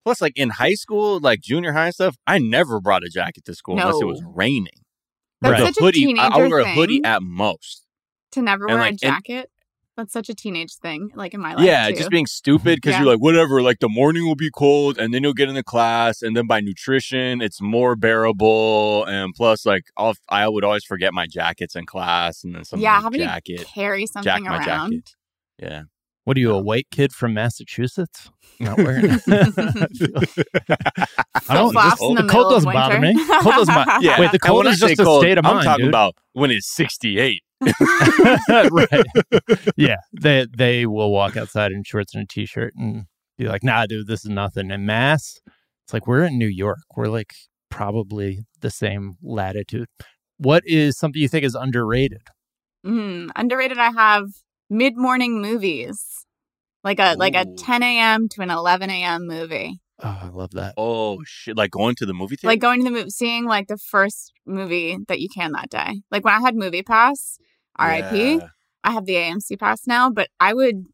[0.05, 3.45] Plus, like in high school, like junior high and stuff, I never brought a jacket
[3.45, 4.69] to school unless it was raining.
[5.43, 5.61] That's Right.
[5.61, 7.85] The such a hoodie, teenager I, I would wear a hoodie thing at most.
[8.33, 9.51] To never and, wear like, a and- jacket.
[9.97, 11.65] That's such a teenage thing, like in my life.
[11.67, 11.97] yeah, too.
[11.97, 12.29] just being mm-hmm.
[12.29, 12.99] stupid because Yeah.
[13.01, 16.23] you're like, whatever, like the morning will be cold and then you'll get into class
[16.23, 19.05] and then by nutrition, it's more bearable.
[19.07, 22.79] And plus, like, I'll, I would always forget my jackets in class and then some
[22.79, 23.59] yeah, having jacket.
[23.59, 24.71] to carry something jack my jacket.
[24.71, 25.15] around.
[25.59, 25.83] Yeah.
[26.23, 28.31] What are you, a white kid from Massachusetts?
[28.61, 29.23] Not wearing it.
[31.49, 33.15] I don't- Flip-flops in the, the cold doesn't bother me.
[33.43, 34.21] Cold doesn't bother- Yeah.
[34.21, 35.91] Wait, the cold is just say a cold, state of I'm mind, talking dude.
[35.91, 37.43] about when it's 68.
[38.71, 39.07] right.
[39.77, 39.97] Yeah.
[40.13, 43.87] They they will walk outside in shorts and a t shirt and be like, nah,
[43.87, 44.71] dude, this is nothing.
[44.71, 45.41] And mass,
[45.85, 46.81] it's like we're in New York.
[46.97, 47.35] We're like
[47.71, 49.87] probably the same latitude.
[50.39, 52.23] What is something you think is underrated?
[52.87, 53.79] Mm, underrated.
[53.79, 54.27] I have
[54.71, 56.27] mid morning movies,
[56.85, 58.29] like a like a 10 a.m.
[58.31, 59.27] to an 11 a.m.
[59.27, 59.81] movie.
[60.01, 60.75] Oh, I love that.
[60.77, 61.57] Oh, shit.
[61.57, 62.53] Like going to the movie theater?
[62.53, 66.03] Like going to the movie, seeing like the first movie that you can that day.
[66.11, 67.39] Like when I had Movie Pass,
[67.79, 68.35] R.I.P.
[68.37, 68.49] Yeah.
[68.85, 70.85] I have the AMC pass now, but I would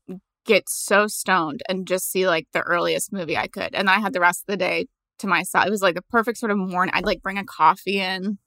[0.46, 3.74] get so stoned and just see like the earliest movie I could.
[3.74, 4.86] And I had the rest of the day
[5.18, 5.66] to myself.
[5.66, 6.92] It was like the perfect sort of morning.
[6.94, 8.38] I'd like bring a coffee in.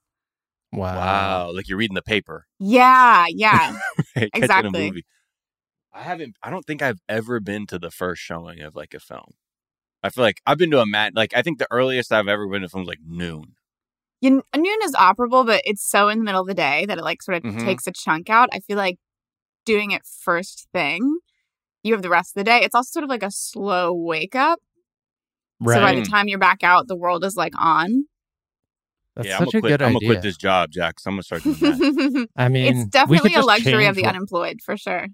[0.74, 0.96] Wow.
[0.96, 1.52] Wow.
[1.54, 2.46] Like you're reading the paper.
[2.60, 3.78] Yeah, yeah.
[4.16, 4.88] Catching a Exactly.
[4.90, 5.06] movie.
[5.94, 9.00] I haven't, I don't think I've ever been to the first showing of like a
[9.00, 9.34] film.
[10.04, 12.48] I feel like I've been to a mat, like I think the earliest I've ever
[12.48, 13.56] been to a film was like noon.
[14.22, 17.04] You, noon is operable, but it's so in the middle of the day that it
[17.04, 17.60] like sort of Mhm.
[17.64, 18.50] takes a chunk out.
[18.52, 18.98] I feel like
[19.66, 21.20] doing it first thing,
[21.84, 22.60] you have the rest of the day.
[22.64, 24.60] It's also sort of like a slow wake up.
[25.66, 28.06] So by the time you're back out, the world is like on.
[29.16, 29.72] That's yeah, I'm such gonna a quit.
[29.72, 31.00] good I'm gonna quit this job, Jack.
[31.00, 32.28] So I'm gonna start doing that.
[32.36, 35.08] I mean, it's definitely a luxury of the what- unemployed for sure.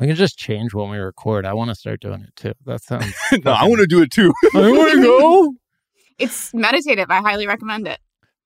[0.00, 1.44] We can just change when we record.
[1.44, 2.52] I want to start doing it too.
[2.66, 3.12] That sounds.
[3.44, 4.32] no, I want to do it too.
[4.54, 5.52] I want to go.
[6.18, 7.10] It's meditative.
[7.10, 7.98] I highly recommend it.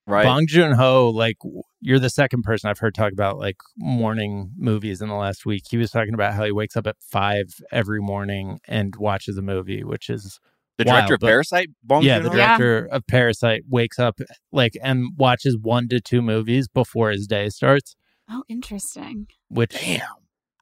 [0.06, 0.24] Right.
[0.24, 1.36] Bong Joon Ho, like
[1.80, 5.64] you're the second person I've heard talk about like morning movies in the last week.
[5.70, 9.42] He was talking about how he wakes up at five every morning and watches a
[9.42, 10.38] movie, which is
[10.78, 12.18] the Wow, director of but- Parasite, Bong yeah.
[12.18, 12.36] The Joon-ho?
[12.38, 12.46] Yeah.
[12.58, 14.20] director of Parasite wakes up
[14.52, 17.94] like and watches one to two movies before his day starts.
[18.30, 19.26] Oh, interesting.
[19.48, 20.00] Which Damn.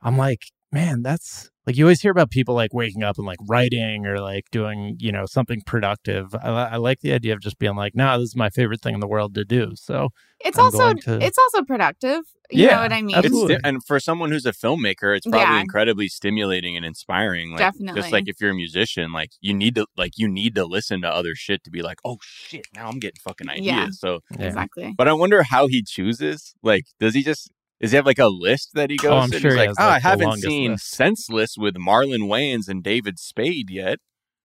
[0.03, 3.39] I'm like, man, that's like you always hear about people like waking up and like
[3.49, 6.35] writing or like doing you know something productive.
[6.35, 8.95] I, I like the idea of just being like, no, this is my favorite thing
[8.95, 9.73] in the world to do.
[9.75, 10.09] So
[10.41, 12.21] It's I'm also to- it's also productive.
[12.53, 13.17] You Yeah, know what I mean?
[13.17, 13.55] It's Absolutely.
[13.57, 15.61] sti- and for someone who's a filmmaker, it's probably Yeah.
[15.61, 17.51] incredibly stimulating and inspiring.
[17.51, 18.01] Like, Definitely.
[18.01, 21.01] Just like if you're a musician, like you need to like you need to listen
[21.03, 23.67] to other shit to be like, oh shit, now I'm getting fucking ideas.
[23.67, 23.89] Yeah.
[23.91, 24.47] So, yeah.
[24.47, 24.95] Exactly.
[24.97, 26.53] but I wonder how he chooses.
[26.61, 29.11] Like, does he just does he have like a list that he goes?
[29.11, 31.75] Oh, I'm sure He's he like, has, oh, like, I haven't seen list." Senseless with
[31.77, 33.99] Marlon Wayans and David Spade yet.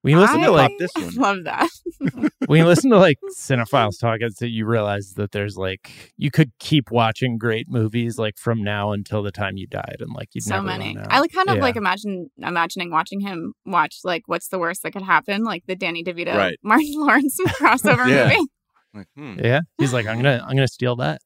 [0.03, 1.15] We listen I to like this one.
[1.15, 1.67] love that.
[2.45, 6.29] when you listen to like cinephiles talk, it's that you realize that there's like you
[6.29, 10.29] could keep watching great movies like from now until the time you died, and like
[10.33, 10.95] you'd so never many.
[10.95, 11.11] run out.
[11.11, 11.61] I like kind of Yeah.
[11.63, 15.75] like imagine imagining watching him watch like what's the worst that could happen, like the
[15.75, 16.57] Danny DeVito Right.
[16.63, 18.27] Martin Lawrence crossover Yeah.
[18.27, 18.47] movie.
[18.93, 19.39] Like, hmm.
[19.43, 21.19] Yeah, he's like, I'm gonna, I'm gonna steal that.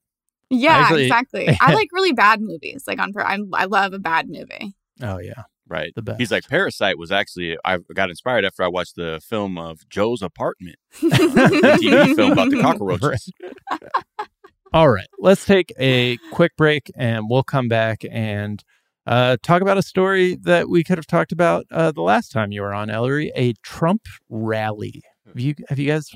[0.49, 1.57] Yeah, Actually- exactly.
[1.61, 2.83] I like really bad movies.
[2.87, 4.73] Like on, per- I I love a bad movie.
[5.01, 5.93] Oh yeah, Right.
[5.95, 6.19] the best.
[6.19, 10.21] He's like Parasite was actually I got inspired after I watched the film of Joe's
[10.21, 13.31] Apartment, the TV film about the cockroaches.
[14.73, 18.63] All right, let's take a quick break, and we'll come back and
[19.07, 22.51] uh, talk about a story that we could have talked about uh, the last time
[22.51, 25.01] you were on, Ellory, a Trump rally.
[25.25, 26.09] Have you, have you guys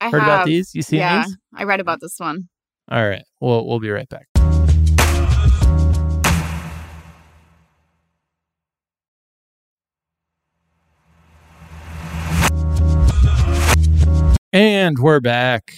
[0.00, 0.74] I heard have, about these?
[0.74, 1.36] You seen yeah, these?
[1.54, 2.48] I read about this one.
[2.90, 4.26] All right, we'll we'll be right back.
[14.52, 15.72] And we're back.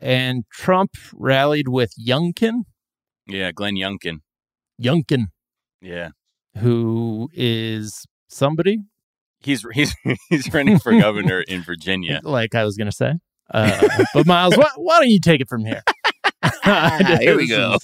[0.00, 2.62] And Trump rallied with Youngkin,
[3.28, 4.18] Yeah, Glenn Youngkin.
[4.82, 5.26] Youngkin,
[5.80, 6.10] Yeah.
[6.58, 8.78] who is somebody
[9.42, 9.94] He's he's
[10.28, 12.20] he's running for governor in Virginia.
[12.24, 13.14] like I was gonna say.
[13.52, 15.82] Uh, but Miles, why, why don't you take it from here?
[17.20, 17.76] Here we go.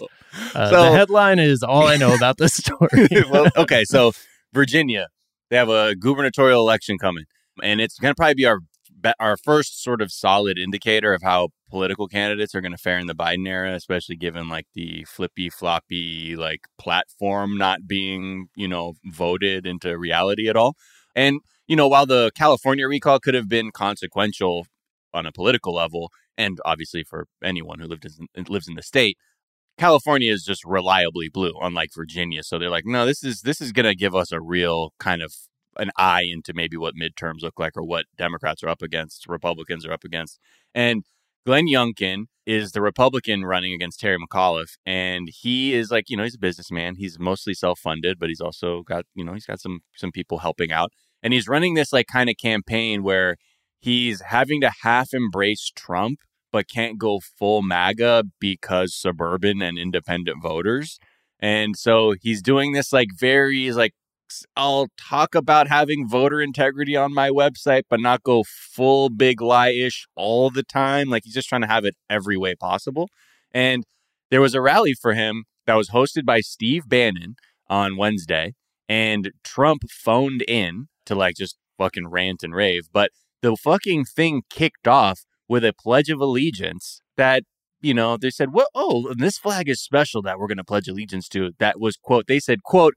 [0.55, 3.09] uh, So- the headline is all I know about this story.
[3.31, 4.13] well, okay, so
[4.53, 5.09] Virginia,
[5.51, 7.25] they have a gubernatorial election coming,
[7.63, 8.61] and it's going to probably be our
[9.01, 12.99] be- our first sort of solid indicator of how political candidates are going to fare
[12.99, 18.69] in the Biden era, especially given like the flippy floppy like platform not being you
[18.69, 20.75] know voted into reality at all.
[21.15, 24.67] And you know, while the California recall could have been consequential
[25.13, 29.17] on a political level, and obviously for anyone who lived in, lives in the state.
[29.79, 32.43] California is just reliably blue, unlike Virginia.
[32.43, 35.23] So they're like, no, this is this is going to give us a real kind
[35.23, 35.35] of
[35.79, 39.85] an eye into maybe what midterms look like or what Democrats are up against, Republicans
[39.85, 40.39] are up against.
[40.75, 41.05] And
[41.45, 46.23] Glenn Youngkin is the Republican running against Terry McAuliffe, and he is like, you know,
[46.23, 46.95] he's a businessman.
[46.97, 50.73] He's mostly self-funded, but he's also got, you know, he's got some some people helping
[50.73, 50.91] out,
[51.23, 53.37] and he's running this like kind of campaign where
[53.87, 56.19] he's having to half embrace Trump
[56.53, 60.99] but can't go full MAGA because suburban and independent voters.
[61.39, 63.93] And so he's doing this like very like
[64.57, 69.71] I'll talk about having voter integrity on my website, but not go full big lie
[69.71, 71.09] ish all the time.
[71.09, 73.09] Like he's just trying to have it every way possible.
[73.53, 73.85] And
[74.31, 77.37] there was a rally for him that was hosted by Steve Bannon
[77.69, 78.55] on Wednesday,
[78.89, 82.89] and Trump phoned in to like just fucking rant and rave.
[82.93, 83.11] But
[83.43, 87.43] the fucking thing kicked off with a pledge of allegiance that
[87.81, 90.89] you know they said well oh this flag is special that we're going to pledge
[90.89, 92.95] allegiance to that was quote they said quote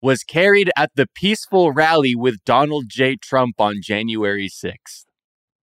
[0.00, 3.16] was carried at the peaceful rally with donald j.
[3.16, 5.04] Trump on january 6th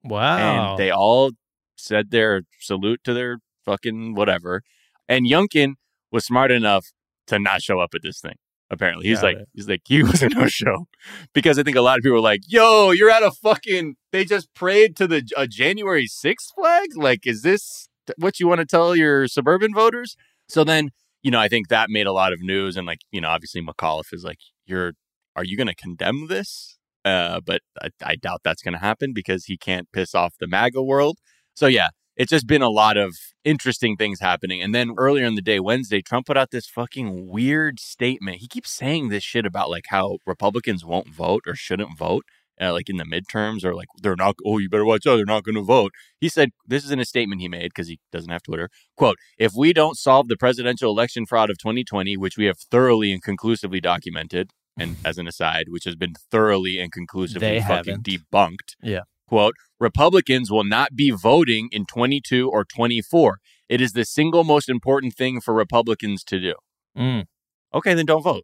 [0.03, 0.71] wow.
[0.71, 1.31] and they all
[1.75, 4.61] said their salute to their fucking whatever.
[5.07, 5.73] And Youngkin
[6.11, 6.87] was smart enough
[7.27, 8.35] to not show up at this thing
[8.71, 9.07] apparently.
[9.07, 9.47] He's Got like it.
[9.53, 10.87] he's like he was a no show.
[11.33, 14.25] Because i think a lot of people were like yo you're at a fucking they
[14.25, 16.89] just prayed to the a january 6th flag?
[16.95, 20.15] Like is this what you want to tell your suburban voters?
[20.47, 20.89] So then
[21.21, 23.61] you know i think that made a lot of news and like you know obviously
[23.61, 24.93] mcauliffe is like you're
[25.35, 26.77] are you going to condemn this?
[27.05, 30.47] Uh but I, I doubt that's going to happen because he can't piss off the
[30.47, 31.17] maga world.
[31.53, 34.61] So yeah it's just been a lot of interesting things happening.
[34.61, 38.37] And then earlier in the day, Wednesday, Trump put out this fucking weird statement.
[38.37, 42.25] He keeps saying this shit about like how Republicans won't vote or shouldn't vote,
[42.61, 45.25] uh, like in the midterms, or like they're not, oh, you better watch out, they're
[45.25, 45.93] not going to vote.
[46.19, 48.69] He said, this is in a statement he made because he doesn't have Twitter.
[48.97, 53.13] Quote, if we don't solve the presidential election fraud of 2020, which we have thoroughly
[53.13, 57.95] and conclusively documented, and as an aside, which has been thoroughly and conclusively They fucking
[58.01, 58.03] haven't.
[58.05, 58.75] debunked.
[58.83, 59.01] Yeah.
[59.29, 63.37] Quote, Republicans will not be voting in 22 or 24.
[63.69, 66.55] It is the single most important thing for Republicans to do.
[66.97, 67.25] Mm.
[67.71, 68.43] Okay, then don't vote.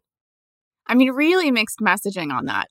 [0.86, 2.68] I mean, really mixed messaging on that.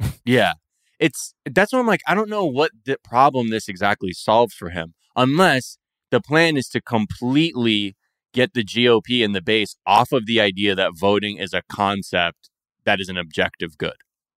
[0.24, 0.52] Yeah.
[1.00, 4.70] It's that's what I'm like, I don't know what the problem this exactly solves for
[4.70, 5.78] him, unless
[6.10, 7.96] the plan is to completely
[8.32, 12.50] get the GOP and the base off of the idea that voting is a concept
[12.84, 13.96] that is an objective good.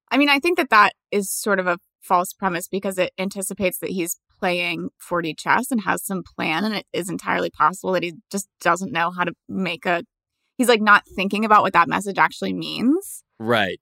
[0.09, 3.77] I mean, I think that that is sort of a false premise because it anticipates
[3.79, 8.03] that he's playing 4D chess and has some plan, and it is entirely possible that
[8.03, 10.03] he just doesn't know how to make a.
[10.57, 13.23] He's like not thinking about what that message actually means.
[13.39, 13.79] Right.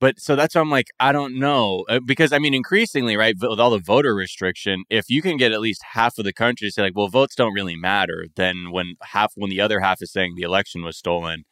[0.00, 1.84] But so that's why I'm like, I don't know.
[1.88, 5.52] Uh, Because I mean, increasingly, right, with all the voter restriction, if you can get
[5.52, 8.70] at least half of the country to say, like, well, votes don't really matter, then
[8.70, 11.44] when half, when the other half is saying the election was stolen,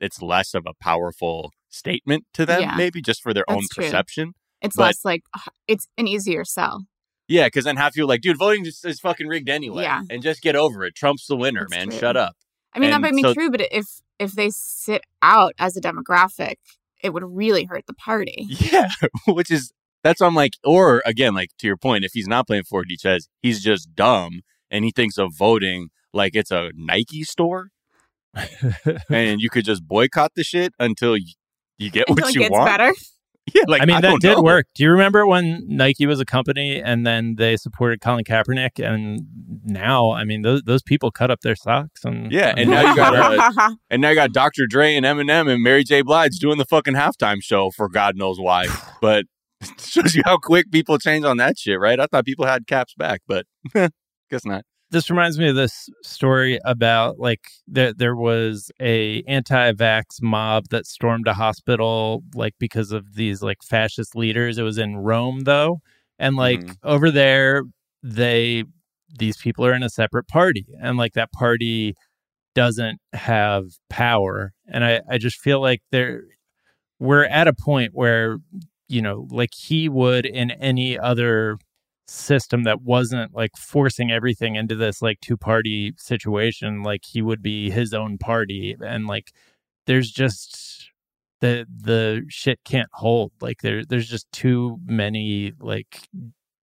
[0.00, 2.76] it's less of a powerful statement to them, Yeah.
[2.76, 3.84] maybe just for their own true.
[3.84, 4.32] perception.
[4.62, 5.22] It's But- less like
[5.66, 6.84] it's an easier sell.
[7.28, 9.82] Yeah, because then half you are like, dude, voting just is fucking rigged anyway.
[9.82, 10.00] Yeah.
[10.08, 10.94] And just get over it.
[10.94, 11.88] Trump's the winner, That's man.
[11.90, 11.98] true.
[11.98, 12.34] Shut up.
[12.72, 13.86] I mean, And that might be so- true, but if
[14.18, 16.54] if they sit out as a demographic,
[17.02, 18.46] it would really hurt the party.
[18.72, 18.88] Yeah,
[19.26, 22.46] which is that's why I'm like, or again, like to your point, if he's not
[22.46, 24.40] playing 4D chess, he's just dumb
[24.70, 27.68] and he thinks of voting like it's a Nike store,
[29.10, 31.34] and you could just boycott the shit until you,
[31.78, 32.66] you get Until what it you gets want.
[32.66, 32.92] better.
[33.54, 34.42] Yeah, like I mean, that don't did know.
[34.42, 34.66] work.
[34.74, 38.84] Do you remember when Nike was a company and then they supported Colin Kaepernick?
[38.84, 39.26] And
[39.64, 42.04] now, I mean, those those people cut up their socks.
[42.04, 44.66] And Yeah, and now you got uh, and now you got Dr.
[44.66, 46.02] Dre and Eminem and Mary J.
[46.02, 48.66] Blige doing the fucking halftime show for God knows why.
[49.00, 49.24] but
[49.60, 51.98] it shows you how quick people change on that shit, right?
[51.98, 53.46] I thought people had caps back, but
[54.30, 54.64] guess not.
[54.90, 60.86] This reminds me of this story about like there there was a anti-vax mob that
[60.86, 64.58] stormed a hospital like because of these like fascist leaders.
[64.58, 65.80] It was in Rome though,
[66.18, 66.76] and like Mhm.
[66.82, 67.62] over there
[68.02, 68.64] they
[69.18, 71.94] these people are in a separate party, and like that party
[72.54, 76.22] doesn't have power, and I I just feel like there
[77.00, 78.38] we're at a point where
[78.88, 81.58] you know like he would in any other
[82.08, 87.42] system that wasn't like forcing everything into this like two party situation, like he would
[87.42, 88.74] be his own party.
[88.84, 89.30] And like
[89.86, 90.90] there's just
[91.40, 93.32] the the shit can't hold.
[93.40, 96.08] Like there there's just too many like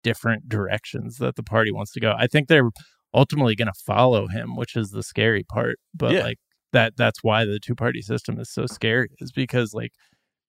[0.03, 2.15] different directions that the party wants to go.
[2.19, 2.71] I think they're
[3.15, 5.79] ultimately going to follow him, which is the scary part.
[5.95, 6.23] But Yeah.
[6.25, 6.39] like
[6.73, 9.93] that that's why the two party system is so scary is because like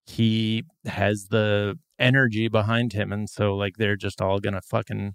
[0.06, 5.13] he has the energy behind him and so like they're just all going to fucking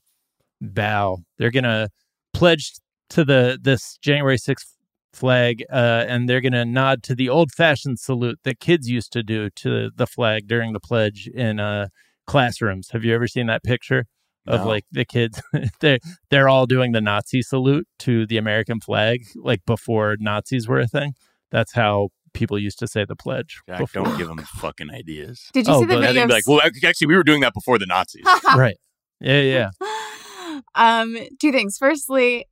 [0.60, 1.18] bow.
[1.38, 1.88] They're going to
[2.32, 2.72] pledge
[3.10, 4.66] to the this January 6th
[5.12, 9.12] flag uh and they're going to nod to the old fashioned salute that kids used
[9.12, 11.86] to do to the flag during the pledge in uh
[12.26, 12.90] classrooms.
[12.90, 14.06] Have you ever seen that picture?
[14.46, 14.66] of No.
[14.66, 15.40] like the kids
[15.80, 15.98] they're
[16.30, 20.86] they're all doing the Nazi salute to the American flag like before Nazis were a
[20.86, 21.14] thing.
[21.50, 23.60] That's how people used to say the pledge.
[23.66, 24.04] Jack, before.
[24.04, 25.48] don't give them fucking ideas.
[25.52, 26.26] Did you Oh, see the but- And video?
[26.26, 28.24] be like, well, actually, we were doing that before the Nazis.
[28.56, 28.76] right.
[29.20, 29.70] Yeah, yeah.
[30.74, 31.78] um, two things.
[31.78, 32.46] Firstly,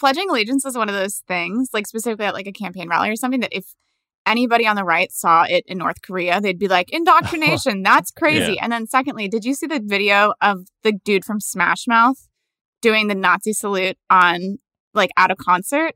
[0.00, 3.16] pledging allegiance is one of those things, like specifically at like a campaign rally or
[3.16, 3.66] something, that if
[4.26, 8.58] anybody on the right saw it in North Korea, they'd be like, indoctrination, that's crazy.
[8.58, 12.26] And then secondly, did you see the video of the dude from Smash Mouth
[12.82, 14.56] doing the Nazi salute on
[14.94, 15.94] like at a concert?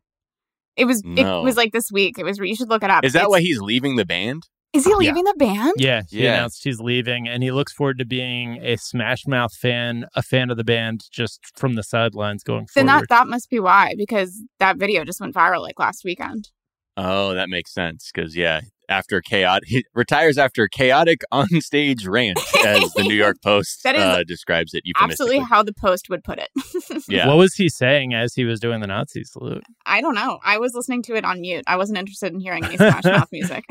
[0.80, 1.40] It was No.
[1.40, 2.18] it was like this week.
[2.18, 3.04] It was you should look it up.
[3.04, 4.44] Is that It's- why he's leaving the band?
[4.72, 4.96] is he Yeah.
[4.98, 5.72] leaving the band?
[5.78, 6.34] Yeah, he Yeah.
[6.34, 10.48] announced he's leaving and he looks forward to being a Smash Mouth fan, a fan
[10.48, 13.02] of the band just from the sidelines going Then forward.
[13.02, 16.50] that that must be why, because that video just went viral like last weekend.
[16.96, 18.10] Oh, that makes sense.
[18.14, 23.82] Because yeah, after chaotic, he retires after chaotic onstage rant, as the New York Post
[23.84, 25.36] That is uh, describes it euphemistically.
[25.36, 26.50] Absolutely how the post would put it.
[27.08, 27.26] Yeah.
[27.26, 29.64] What was he saying as he was doing the Nazi salute?
[29.86, 30.38] I don't know.
[30.44, 31.64] I was listening to it on mute.
[31.66, 33.64] I wasn't interested in hearing any Smash Mouth music.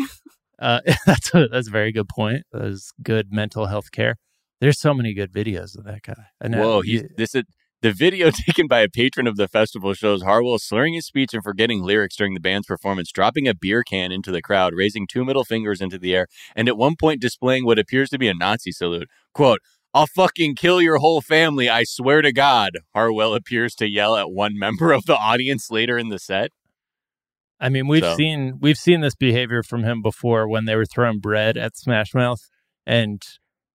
[0.58, 2.44] Uh, that's a, that's a very good point.
[2.52, 4.18] That is good mental health care.
[4.62, 6.26] There's so many good videos of that guy.
[6.42, 6.62] I know.
[6.62, 7.44] Whoa, he's, this is
[7.82, 11.44] the video taken by a patron of the festival shows Harwell slurring his speech and
[11.44, 15.24] forgetting lyrics during the band's performance, dropping a beer can into the crowd, raising two
[15.24, 18.34] middle fingers into the air, and at one point displaying what appears to be a
[18.34, 19.10] Nazi salute.
[19.34, 19.60] Quote,
[19.94, 22.72] I'll fucking kill your whole family, I swear to God.
[22.94, 26.52] Harwell appears to yell at one member of the audience later in the set.
[27.60, 30.86] I mean, we've So- seen we've seen this behavior from him before when they were
[30.86, 32.42] throwing bread at Smash Mouth,
[32.86, 33.22] and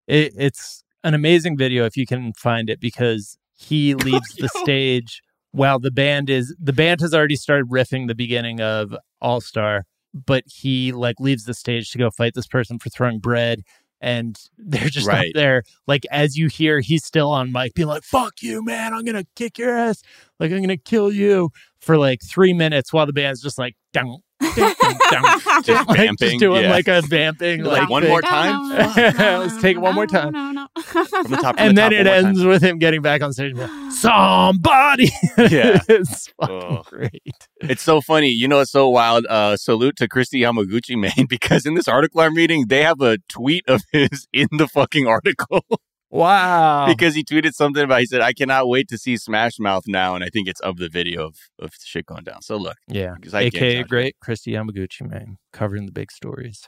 [0.06, 5.22] it, it's an amazing video if you can find it because he leaves the stage
[5.52, 9.84] while the band is the band has already started riffing the beginning of All Star,
[10.12, 13.60] but he like leaves the stage to go fight this person for throwing bread.
[14.00, 15.28] And they're just Right.
[15.28, 18.92] up there, like as you hear, he's still on mic, being like, "Fuck you, man!
[18.92, 20.02] I'm gonna kick your ass!
[20.38, 24.18] Like I'm gonna kill you!" For like three minutes, while the band's just like, "Dun,
[24.40, 26.70] dun, dun, dun," Just like, vamping, just doing yeah.
[26.70, 28.10] like a vamping, Like, like, one thing.
[28.10, 28.68] more time?
[28.70, 30.66] Let's take it one more time.
[30.94, 32.26] No, no, From the top, and the then it more time.
[32.26, 33.52] ends with him getting back on stage.
[33.52, 35.04] and like, Somebody,
[35.38, 35.80] Yeah.
[35.88, 36.86] it's fucking Ugh.
[36.88, 37.22] great.
[37.60, 38.30] It's so funny.
[38.30, 39.26] You know, it's so wild.
[39.28, 43.18] Uh, salute to Kristi Yamaguchi, man, because in this article I'm reading, they have a
[43.28, 45.64] tweet of his in the fucking article
[46.10, 46.86] Wow.
[46.86, 50.14] because he tweeted something about, he said, I cannot wait to see Smash Mouth now.
[50.14, 52.40] And I think it's of the video of, of shit going down.
[52.42, 53.14] So look, yeah.
[53.32, 56.62] I AKA great Kristi Yamaguchi, man, covering the big stories.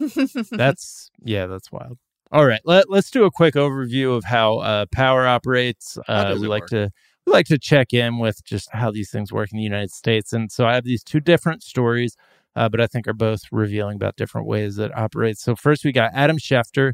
[0.50, 1.98] that's yeah, that's wild.
[2.36, 5.96] All right, let, let's do a quick overview of how uh, power operates.
[6.06, 6.68] Uh, we like work?
[6.68, 6.90] to
[7.26, 10.34] we like to check in with just how these things work in the United States,
[10.34, 12.14] and so I have these two different stories,
[12.54, 15.42] uh, but I think are both revealing about different ways that operates.
[15.42, 16.92] So first, we got Adam Schefter,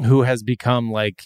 [0.00, 1.24] who has become like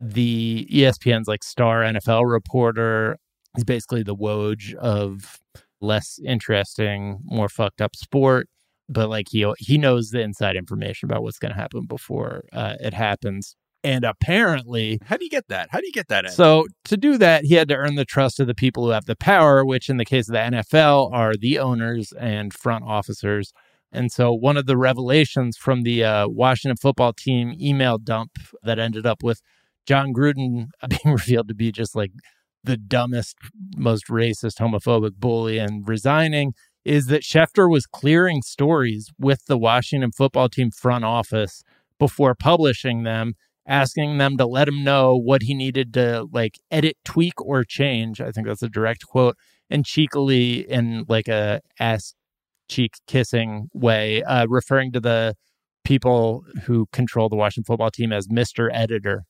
[0.00, 3.18] the ESPN's like star NFL reporter.
[3.56, 5.40] He's basically the Woj of
[5.80, 8.48] less interesting, more fucked up sport
[8.88, 12.74] but like he he knows the inside information about what's going to happen before uh,
[12.80, 13.56] it happens.
[13.84, 15.68] And apparently, How do you get that?
[15.70, 16.24] How do you get that?
[16.24, 16.30] in?
[16.32, 19.04] so to do that, he had to earn the trust of the people who have
[19.04, 23.52] the power, which in the case of the NFL are the owners and front officers.
[23.92, 28.78] And so, one of the revelations from the uh, Washington football team email dump that
[28.80, 29.40] ended up with
[29.86, 32.10] Jon Gruden being revealed to be just like
[32.64, 33.36] the dumbest,
[33.76, 36.52] most racist, homophobic bully and resigning
[36.84, 41.62] is that Schefter was clearing stories with the Washington football team front office
[41.98, 43.34] before publishing them,
[43.66, 48.20] asking them to let him know what he needed to like edit, tweak, or change.
[48.20, 49.36] I think that's a direct quote.
[49.70, 52.14] And cheekily, in like a ass
[52.68, 55.34] cheek kissing way, uh, referring to the
[55.84, 58.68] people who control the Washington football team as Mr.
[58.72, 59.24] Editor.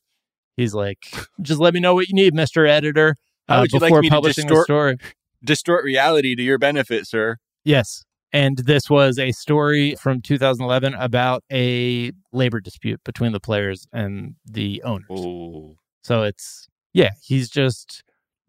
[0.56, 0.98] He's like,
[1.40, 2.68] just let me know what you need, Mr.
[2.68, 3.16] Editor.
[3.48, 4.96] How uh, would you like before to publishing the story.
[5.44, 7.36] Distort reality to your benefit, sir.
[7.64, 8.04] Yes.
[8.32, 14.34] And this was a story from 2011 about a labor dispute between the players and
[14.44, 15.06] the owners.
[15.10, 18.02] Oh, So it's, yeah, he's just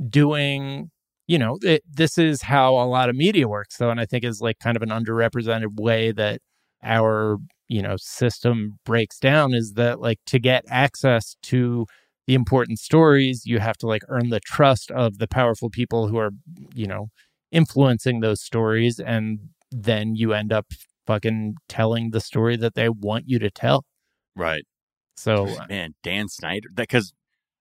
[0.09, 0.89] doing
[1.27, 4.23] you know it, this is how a lot of media works though and i think
[4.23, 6.39] is like kind of an underrepresented way that
[6.83, 7.37] our
[7.67, 11.85] you know system breaks down is that like to get access to
[12.29, 16.17] the important stories you have to like earn the trust of the powerful people who
[16.23, 16.29] are
[16.75, 17.07] you know
[17.51, 19.39] influencing those stories and
[19.71, 20.67] then you end up
[21.07, 23.83] fucking telling the story that they want you to tell
[24.35, 24.63] Right.
[25.17, 26.69] so uh, Man, Dan Snyder.
[26.75, 27.13] That because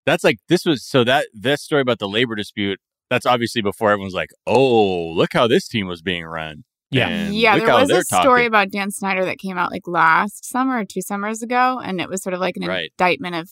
[0.04, 2.78] that's like this was so that that story about the labor dispute.
[3.10, 6.64] That's obviously before everyone's like, oh, look how this team was being run.
[6.90, 7.08] Yeah.
[7.08, 10.44] And yeah, there was they're a story about Dan Snyder that came out like last
[10.44, 12.90] summer or two summers ago, and it was sort of like an Right.
[12.98, 13.50] indictment of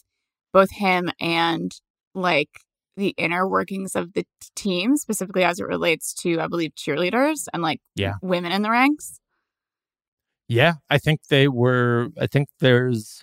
[0.57, 1.71] both him and
[2.15, 2.49] like
[2.97, 7.63] the inner workings of the team, specifically as it relates to, I believe, cheerleaders and
[7.63, 8.15] like Yeah.
[8.23, 9.21] women in the ranks.
[10.49, 12.09] Yeah, I think they were.
[12.19, 13.23] I think there's.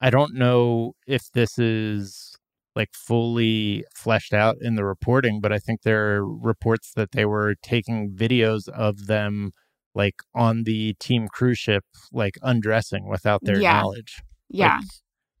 [0.00, 2.34] I don't know if this is
[2.74, 7.24] like fully fleshed out in the reporting, but I think there are reports that they
[7.26, 9.52] were taking videos of them
[9.94, 13.74] like on the team cruise ship, like undressing without their Yeah.
[13.74, 14.22] knowledge.
[14.48, 14.84] Yeah, Like,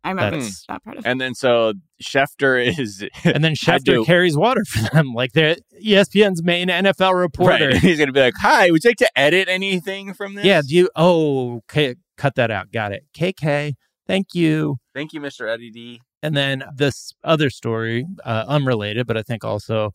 [0.04, 1.08] I remember that's- that part of it.
[1.08, 5.32] And then so Schefter is and then Had Schefter to- carries water for them, like
[5.32, 7.68] they're E ESPN's main NFL reporter.
[7.68, 7.76] right.
[7.78, 10.74] He's gonna be like, "Hi, would you like to edit anything from this?" Yeah, do
[10.74, 10.90] you?
[10.96, 12.72] Oh, okay, cut that out.
[12.72, 13.04] Got it.
[13.16, 13.74] KK,
[14.06, 14.76] thank you.
[14.94, 15.48] Thank you, Mr.
[15.48, 16.00] Eddie D.
[16.24, 19.90] And then this other story, uh, unrelated, but I think also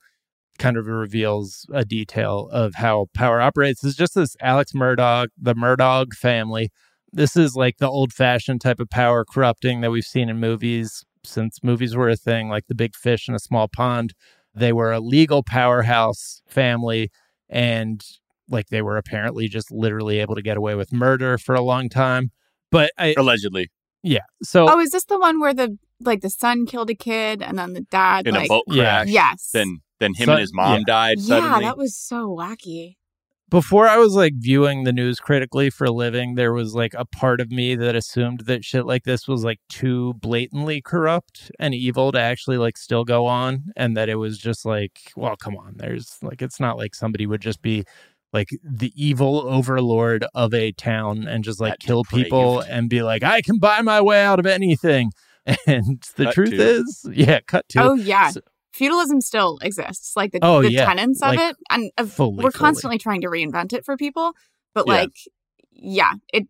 [0.60, 3.84] kind of reveals a detail of how power operates.
[3.84, 6.70] Is just this Alex Murdaugh, the Murdaugh family.
[7.18, 11.04] This is like the old fashioned type of power corrupting that we've seen in movies
[11.24, 14.14] since movies were a thing, like the big fish in a small pond.
[14.54, 17.10] They were a legal powerhouse family
[17.50, 18.04] and
[18.48, 21.90] like they were apparently just literally able to get away with murder for a long
[21.90, 22.30] time.
[22.72, 23.72] But I, Allegedly
[24.04, 24.20] yeah.
[24.44, 27.58] So Oh, is this the one where the like the son killed a kid and
[27.58, 28.84] then the dad in like a boat Yeah.
[28.84, 29.08] crash.
[29.08, 29.50] Yes.
[29.52, 30.84] Then then him So- and his mom yeah.
[30.86, 32.97] died yeah, that was so wacky.
[33.50, 37.06] Before I was like viewing the news critically for a living, there was like a
[37.06, 41.74] part of me that assumed that shit like this was like too blatantly corrupt and
[41.74, 43.66] evil to actually like still go on.
[43.76, 47.26] And that it was just like, well, come on, there's like, it's not like somebody
[47.26, 47.86] would just be
[48.34, 53.02] like the evil overlord of a town and just like That kill people and be
[53.02, 55.12] like, I can buy my way out of anything.
[55.66, 56.62] And the Cut truth to.
[56.62, 57.82] is, yeah, cut to.
[57.82, 58.32] Oh yeah.
[58.32, 58.42] So-
[58.78, 60.86] Feudalism still exists, like the, Oh, the yeah.
[60.86, 62.60] tenets of Like, it, and uh, of, fully, we're fully.
[62.60, 64.34] constantly trying to reinvent it for people.
[64.76, 64.94] But Yeah.
[64.94, 65.18] like,
[65.72, 66.48] yeah, it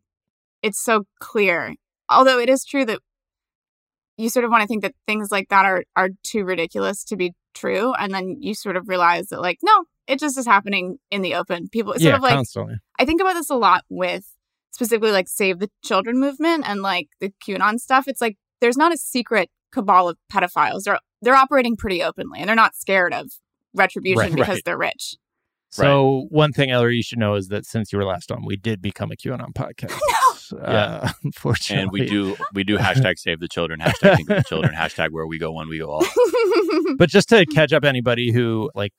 [0.61, 1.75] it's so clear.
[2.09, 2.99] Although it is true that
[4.17, 7.15] you sort of want to think that things like that are are too ridiculous to
[7.15, 10.97] be true, and then you sort of realize that like, no, it just is happening
[11.11, 11.69] in the open.
[11.69, 12.75] People it's yeah, sort of like constantly.
[12.99, 14.25] I think about this a lot with
[14.71, 18.07] specifically like Save the Children movement and like the QAnon stuff.
[18.07, 20.83] It's like there's not a secret cabal of pedophiles.
[20.83, 23.31] They're they're operating pretty openly and they're not scared of
[23.73, 24.61] retribution Right, because right.
[24.65, 25.15] they're rich.
[25.69, 28.55] So one thing, Ellory, you should know is that since you were last on, we
[28.55, 29.99] did become a QAnon podcast.
[30.59, 34.43] Uh, unfortunately, and we do we do hashtag save the children, hashtag think of the
[34.43, 36.05] children, hashtag where we go one we go all.
[36.97, 38.93] But just to catch up anybody who like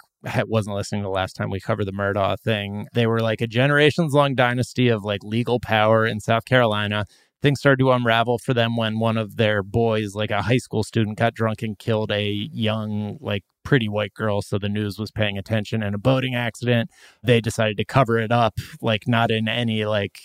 [0.47, 4.13] wasn't listening the last time we covered the Murdaugh thing, they were like a generations
[4.13, 7.07] long dynasty of like legal power in South Carolina.
[7.41, 10.83] Things started to unravel for them when one of their boys, like a high school
[10.83, 14.43] student, got drunk and killed a young, like pretty white girl.
[14.43, 16.91] So the news was paying attention in a boating accident.
[17.23, 20.19] They decided to cover it up, like not in any like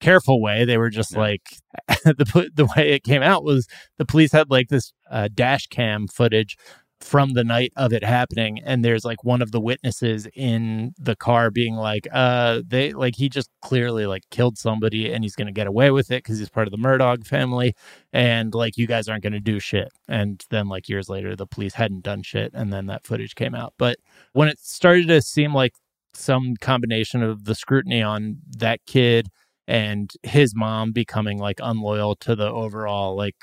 [0.00, 0.64] careful way.
[0.64, 1.18] They were just Yeah.
[1.20, 1.42] like
[2.04, 3.66] the the way it came out was
[3.98, 6.56] the police had like this uh, dash cam footage
[7.00, 11.14] from the night of it happening and there's like one of the witnesses in the
[11.14, 15.46] car being like uh they like he just clearly like killed somebody and he's going
[15.46, 17.72] to get away with it cuz he's part of the Murdaugh family
[18.12, 19.88] and like you guys aren't going to do shit.
[20.08, 23.54] And then like years later the police hadn't done shit and then that footage came
[23.54, 23.74] out.
[23.78, 23.98] But
[24.32, 25.74] when it started to seem like
[26.14, 29.28] some combination of the scrutiny on that kid
[29.68, 33.36] and his mom becoming like unloyal to the overall like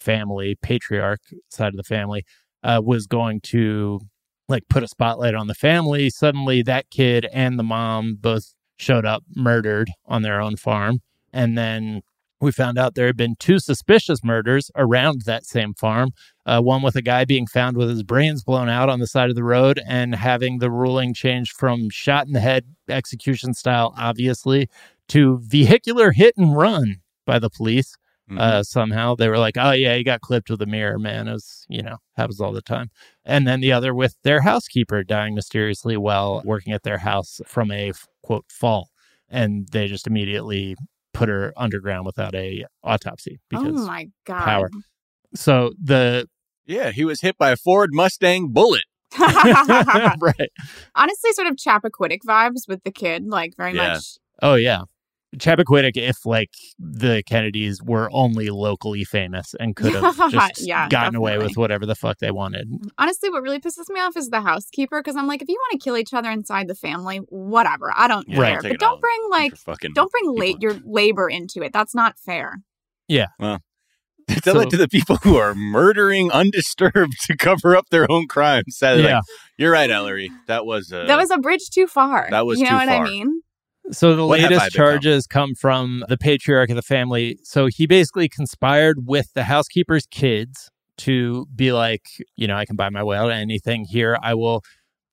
[0.00, 1.20] family patriarch
[1.50, 2.24] side of the family
[2.62, 4.00] uh, was going to
[4.48, 6.10] like put a spotlight on the family.
[6.10, 11.00] Suddenly that kid and the mom both showed up murdered on their own farm.
[11.32, 12.02] And then
[12.40, 16.10] we found out there had been two suspicious murders around that same farm
[16.46, 19.28] uh, one with a guy being found with his brains blown out on the side
[19.30, 23.94] of the road and having the ruling changed from shot in the head execution style
[23.96, 24.68] obviously
[25.08, 26.96] to vehicular hit and run
[27.26, 27.96] by the police
[28.30, 28.38] Mhm.
[28.40, 29.14] uh, somehow.
[29.16, 31.28] They were like, oh, yeah, he got clipped with a mirror, man.
[31.28, 32.90] It was, you know, happens all the time.
[33.24, 37.70] And then the other with their housekeeper dying mysteriously while working at their house from
[37.72, 38.88] a quote fall.
[39.28, 40.76] And they just immediately
[41.12, 44.44] put her underground without a autopsy because oh my god.
[44.44, 44.70] power.
[45.34, 46.28] so the
[46.66, 48.84] yeah, he was hit by a Ford Mustang bullet.
[49.18, 50.50] right.
[50.94, 53.94] Honestly, sort of Chappaquiddick vibes with the kid, like very Yeah.
[53.94, 54.18] much.
[54.42, 54.82] Oh yeah.
[55.36, 61.14] Chappaquiddick, if like the Kennedys were only locally famous and could have just Yeah, gotten
[61.14, 62.68] away with whatever the fuck they wanted.
[62.98, 65.80] Honestly, what really pisses me off is the housekeeper because I'm like, if you want
[65.80, 67.92] to kill each other inside the family, whatever.
[67.94, 68.60] I don't Yeah, care.
[68.60, 71.72] take But don't bring like, fucking don't bring late your labor into it.
[71.72, 72.62] That's not fair.
[73.06, 73.26] Yeah.
[73.38, 73.60] Well.
[74.42, 78.26] Tell So- it to the people who are murdering undisturbed to cover up their own
[78.28, 78.76] crimes.
[78.76, 79.20] Sadly, like, yeah.
[79.58, 80.30] you're right, Ellory.
[80.46, 82.28] That was uh, that was a bridge too far.
[82.30, 83.39] that was you know too what I mean?
[83.92, 87.38] So the What latest charges come from the patriarch of the family.
[87.42, 92.76] So he basically conspired with the housekeeper's kids to be like, you know, I can
[92.76, 94.18] buy my way out of anything here.
[94.22, 94.62] I will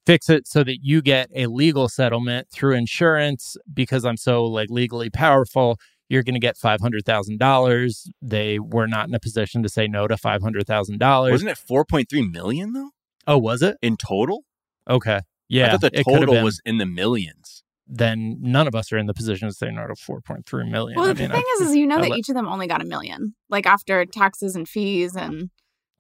[0.06, 4.70] fix it so that you get a legal settlement through insurance because I'm so like
[4.70, 5.78] legally powerful.
[6.10, 8.10] You're going to get five hundred thousand dollars.
[8.22, 11.32] They were not in a position to say no to five hundred thousand dollars.
[11.32, 12.90] wasn't it 4.3 million though
[13.26, 13.76] Oh, was it?
[13.82, 14.44] in total?
[14.90, 15.20] Okay,
[15.50, 15.68] yeah.
[15.68, 17.64] I thought the it could have total was in the millions.
[17.90, 20.70] Then none of us are in the position to say no to four point three
[20.70, 20.98] million.
[20.98, 22.36] Well, I the mean, thing I- is, is you know I that let- each of
[22.36, 25.50] them only got a million, like after taxes and fees and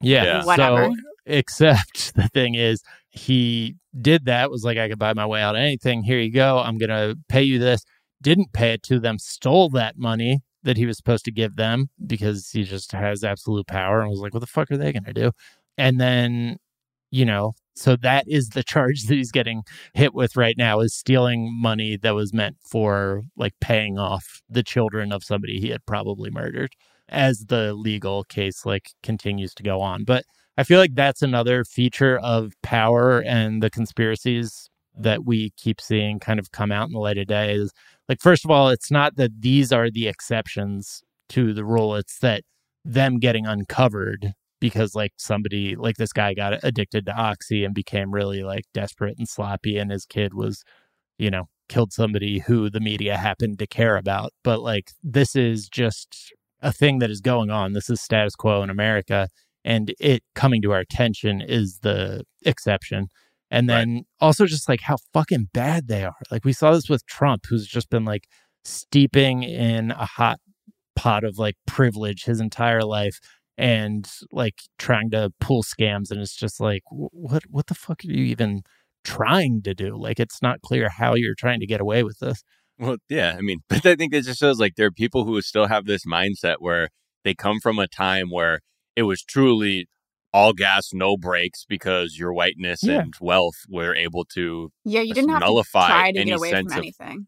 [0.01, 0.23] Yeah.
[0.23, 0.45] Yeah.
[0.45, 0.85] Whatever.
[0.87, 5.41] So, except the thing is, he did that, was like, I could buy my way
[5.41, 6.03] out of anything.
[6.03, 6.59] Here you go.
[6.59, 7.83] I'm going to pay you this.
[8.21, 11.89] Didn't pay it to them, stole that money that he was supposed to give them
[12.05, 15.03] because he just has absolute power and was like, what the fuck are they going
[15.05, 15.31] to do?
[15.77, 16.57] And then,
[17.11, 19.63] you know, so that is the charge that he's getting
[19.93, 24.63] hit with right now is stealing money that was meant for like paying off the
[24.63, 26.73] children of somebody he had probably murdered
[27.09, 30.03] as the legal case like continues to go on.
[30.03, 30.25] But
[30.57, 34.69] I feel like that's another feature of power and the conspiracies
[34.99, 37.71] that we keep seeing kind of come out in the light of day is
[38.09, 42.19] like first of all, it's not that these are the exceptions to the rule, it's
[42.19, 42.43] that
[42.83, 48.13] them getting uncovered because like somebody like this guy got addicted to oxy and became
[48.13, 50.63] really like desperate and sloppy and his kid was
[51.17, 54.31] you know killed somebody who the media happened to care about.
[54.43, 57.73] But like this is just a thing that is going on.
[57.73, 59.27] This is status quo in america
[59.63, 63.07] and it coming to our attention is the exception.
[63.49, 66.17] And then also just like how fucking bad they are.
[66.31, 68.27] Like we saw this with trump who's just been like
[68.63, 70.39] steeping in a hot
[70.95, 73.19] pot of like privilege his entire life
[73.57, 78.11] and like trying to pull scams and it's just like what what the fuck are
[78.11, 78.61] you even
[79.03, 82.43] trying to do like it's not clear how you're trying to get away with this
[82.79, 85.41] Well, yeah, I mean, but I think it just shows like there are people who
[85.41, 86.89] still have this mindset where
[87.23, 88.59] they come from a time where
[88.95, 89.87] it was truly
[90.33, 92.99] all gas, no brakes because your whiteness Yeah.
[93.01, 94.69] and wealth were able to.
[94.85, 97.27] yeah, you didn't have to nullify try to any get away sense from of- anything.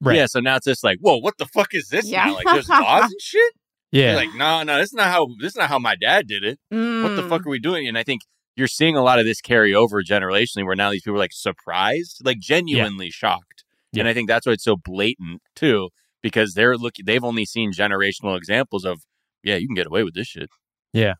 [0.00, 0.16] Right.
[0.16, 2.26] Yeah, so now it's just like, whoa, what the fuck is this Yeah.
[2.26, 2.34] now?
[2.34, 3.52] Like, there's laws and shit.
[3.92, 6.26] Yeah You're like, no, no, this is not how this is not how my dad
[6.26, 6.58] did it.
[6.70, 6.78] What
[7.16, 7.28] the Mm.
[7.28, 7.86] fuck are we doing?
[7.88, 8.22] And I think
[8.56, 11.32] you're seeing a lot of this carry over generationally, where now these people are like
[11.32, 13.64] surprised, like genuinely shocked.
[13.98, 15.88] And I think that's why it's so blatant too,
[16.22, 17.04] because they're looking.
[17.06, 19.00] They've only seen generational examples of,
[19.42, 20.50] yeah, you can get away with this shit.
[20.92, 21.14] Yeah.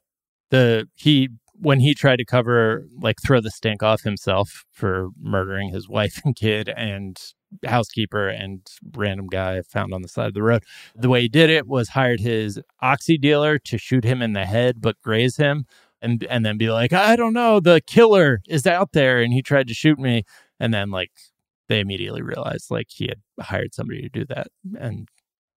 [0.51, 5.71] The he when he tried to cover like throw the stink off himself for murdering
[5.73, 7.17] his wife and kid and
[7.65, 11.51] housekeeper and random guy found on the side of the road the way he did
[11.51, 15.65] it was hired his oxy dealer to shoot him in the head but graze him
[16.03, 19.43] and and then be like i don't know the killer is out there and he
[19.43, 20.25] tried to shoot me
[20.61, 21.13] and then like
[21.69, 24.49] they immediately realized like he had hired somebody to do that
[24.79, 25.09] and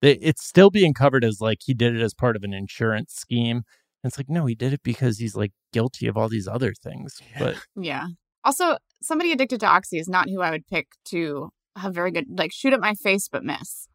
[0.02, 3.12] they, it's still being covered as like he did it as part of an insurance
[3.12, 3.64] scheme
[4.02, 6.72] and it's like, no, he did it because he's like guilty of all these other
[6.72, 7.20] things.
[7.38, 8.06] But Yeah.
[8.44, 12.26] Also, somebody addicted to oxy is not who I would pick to have very good
[12.30, 13.88] like shoot at my face but miss.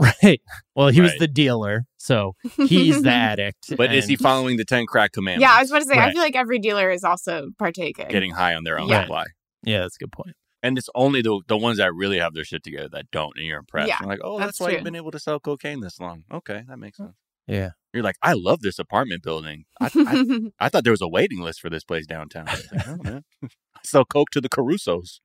[0.00, 0.40] right.
[0.76, 3.76] Well, he was the dealer, so he's the addict.
[3.76, 5.42] But is he following the Ten Crack Commandments?
[5.42, 8.06] Yeah, I was about to say I feel like every dealer is also partaking.
[8.08, 9.02] getting high on their own Yeah.
[9.02, 9.24] supply.
[9.64, 10.36] Yeah, that's a good point.
[10.62, 13.46] And it's only the the ones that really have their shit together that don't, and
[13.46, 13.88] you're impressed.
[13.88, 14.74] Yeah, You're like, oh, that's that's, why true.
[14.76, 16.24] you've been able to sell cocaine this long.
[16.32, 17.06] Okay, that makes mm.
[17.06, 17.16] sense.
[17.48, 17.70] Yeah.
[17.94, 19.64] You're like, I love this apartment building.
[19.80, 22.46] I, I, I thought there was a waiting list for this place downtown.
[22.46, 23.24] I like, oh, man.
[23.42, 25.20] I sell coke to the Carusos.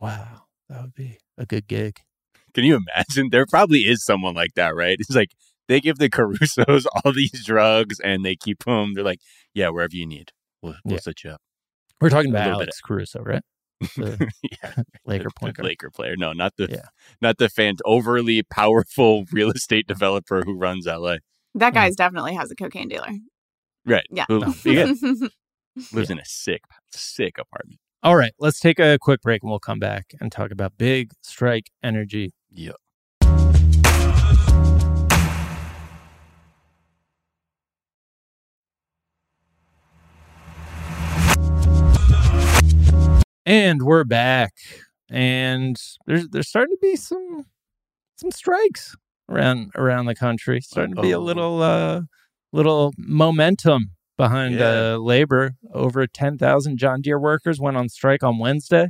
[0.00, 0.44] Wow.
[0.72, 1.98] That would be a good gig.
[2.54, 3.28] Can you imagine?
[3.30, 4.96] There probably is someone like that, right?
[4.98, 5.32] It's like
[5.68, 8.94] they give the Carusos all these drugs and they keep them.
[8.94, 9.20] They're like,
[9.52, 11.00] yeah, wherever you need, we'll, we'll Yeah.
[11.00, 11.40] set you up.
[12.00, 13.42] We're talking A about little bit Alex Caruso, right?
[13.96, 14.30] The
[14.62, 15.66] yeah, Laker point guard.
[15.66, 16.16] Laker player.
[16.16, 16.86] No, not the Yeah.
[17.20, 21.16] not the fan overly powerful real estate developer who runs LA.
[21.54, 21.96] that guy's hmm.
[22.02, 23.10] definitely has a cocaine dealer.
[23.84, 24.06] Right.
[24.10, 24.24] Yeah.
[24.28, 24.54] Who No.
[24.64, 24.92] yeah,
[25.92, 26.62] lives in a sick,
[26.92, 27.78] sick apartment.
[28.04, 31.12] All right, let's take a quick break and we'll come back and talk about Big
[31.22, 32.32] Strike Energy.
[32.50, 32.72] Yeah.
[43.46, 44.54] And we're back.
[45.08, 45.76] And
[46.06, 47.46] there's there's starting to be some
[48.16, 48.96] some strikes
[49.28, 50.60] around around the country.
[50.60, 52.00] Starting to be a little uh
[52.52, 53.92] little momentum
[54.24, 54.94] behind Yeah.
[54.94, 55.44] uh labor.
[55.72, 58.86] Over 10,000 John Deere workers went on strike on Wednesday,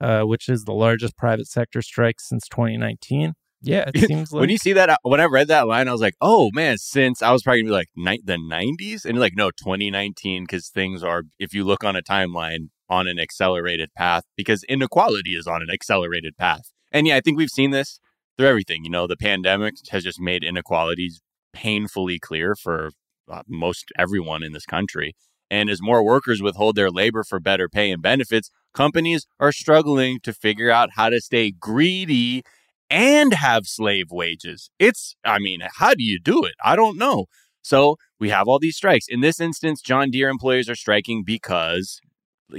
[0.00, 3.34] uh, which is the largest private sector strike since 2019.
[3.62, 6.00] Yeah, it seems like when you see that, when I read that line, I was
[6.00, 9.34] like, oh man, since I was probably gonna be like ni- the 90s, and like,
[9.36, 14.24] no, 2019, because things are, if you look on a timeline, on an accelerated path,
[14.36, 16.64] because inequality is on an accelerated path.
[16.92, 17.98] And yeah, I think we've seen this
[18.36, 18.84] through everything.
[18.84, 21.22] You know, the pandemic has just made inequalities
[21.54, 22.90] painfully clear for
[23.28, 25.14] uh, most everyone in this country.
[25.50, 30.18] And as more workers withhold their labor for better pay and benefits, companies are struggling
[30.22, 32.42] to figure out how to stay greedy
[32.90, 34.70] and have slave wages.
[34.78, 36.54] It's, I mean, how do you do it?
[36.64, 37.26] I don't know.
[37.62, 39.06] So we have all these strikes.
[39.08, 42.00] In this instance, John Deere employees are striking because,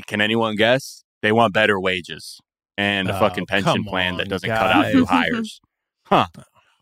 [0.07, 1.03] can anyone guess?
[1.22, 2.39] They want better wages
[2.78, 4.93] and a Oh, fucking pension plan that doesn't cut out guys.
[4.95, 5.59] new hires.
[6.07, 6.28] Huh.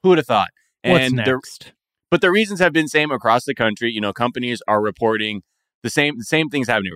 [0.04, 0.50] Who would have thought?
[0.84, 1.72] what's and the, next?
[2.14, 3.92] But the reasons have been same across the country.
[3.92, 5.42] You know, companies are reporting
[5.82, 6.94] the same the same things happening.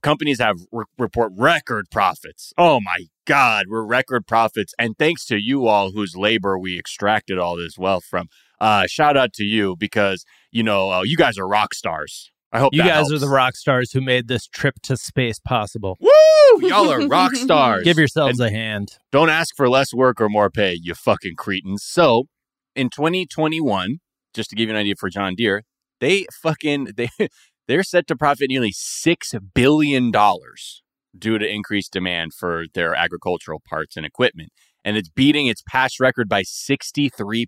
[0.00, 2.52] Companies have re- report record profits.
[2.56, 7.36] Oh my God, we're record profits, and thanks to you all whose labor we extracted
[7.36, 8.28] all this wealth from.
[8.60, 12.30] Uh, shout out to you because you know uh, you guys are rock stars.
[12.52, 13.12] I hope You that guys helps.
[13.14, 15.98] are the rock stars who made this trip to space possible.
[16.00, 16.10] Woo!
[16.68, 17.82] Y'all are rock stars.
[17.82, 18.98] Give yourselves a hand.
[19.10, 21.82] Don't ask for less work or more pay, you fucking cretins.
[21.82, 22.28] So,
[22.76, 23.98] in 2021,
[24.34, 25.62] just to give you an idea for John Deere,
[26.00, 27.08] they fucking they
[27.68, 30.82] they're set to profit nearly 6 billion dollars
[31.16, 34.50] due to increased demand for their agricultural parts and equipment,
[34.84, 37.46] and it's beating its past record by 63%.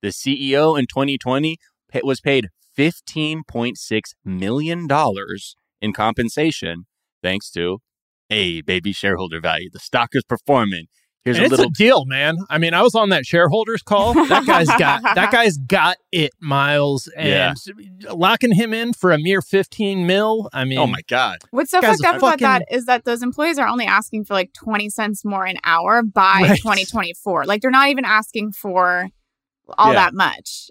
[0.00, 1.58] The CEO in 2020
[1.92, 3.76] pa- was paid 15.6
[4.24, 6.86] million dollars in compensation
[7.22, 7.78] thanks to
[8.30, 9.68] a baby shareholder value.
[9.70, 10.86] The stock is performing.
[11.24, 12.36] Here's And a it's little a deal, man.
[12.50, 14.12] I mean, I was on that shareholders call.
[14.14, 17.56] That guy's got that guy's got it, Miles, and
[18.10, 20.48] locking him in for a mere fifteen mil.
[20.52, 21.38] I mean, Oh my god.
[21.52, 24.24] What's so Guys fucked up are about that is that those employees are only asking
[24.24, 26.58] for like 20 cents more an hour by Right.
[26.58, 27.44] 2024.
[27.46, 29.08] Like they're not even asking for
[29.78, 30.00] all Yeah.
[30.06, 30.70] that much.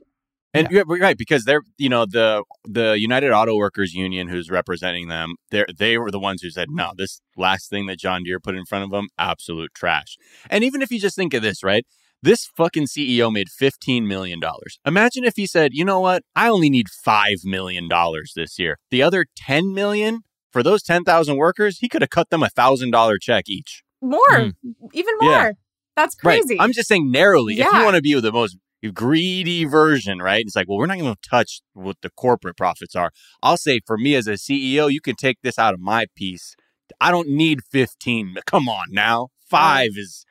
[0.54, 5.08] And you're right because they're you know the the United Auto Workers Union who's representing
[5.08, 8.39] them they they were the ones who said no this last thing that John Deere
[8.39, 10.18] put in front of them absolute trash.
[10.49, 11.86] And even if you just think of this right
[12.24, 14.78] this fucking CEO made 15 million dollars.
[14.86, 16.22] Imagine if he said, "You know what?
[16.36, 18.78] I only need 5 million dollars this year.
[18.91, 20.20] The other 10 million
[20.52, 24.54] for those 10,000 workers, he could have cut them a $1,000 check each." More, Mm.
[24.93, 25.32] even more.
[25.32, 25.52] Yeah.
[25.95, 26.58] That's crazy.
[26.58, 26.64] Right.
[26.64, 27.60] I'm just saying narrowly.
[27.60, 28.58] If you want to be with the most
[28.89, 30.43] greedy version, right?
[30.45, 33.11] It's like, well, we're not going to touch what the corporate profits are.
[33.43, 36.55] I'll say for me as a CEO, you can take this out of my piece.
[36.99, 38.38] I don't need 15.
[38.45, 39.27] Come on now.
[39.49, 40.25] Five is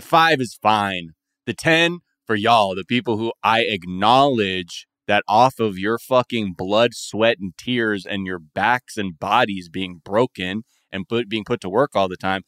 [0.00, 1.10] five is fine.
[1.46, 6.94] The 10 for y'all, the people who I acknowledge that off of your fucking blood,
[6.94, 11.68] sweat, and tears and your backs and bodies being broken and put being put to
[11.68, 12.42] work all the time.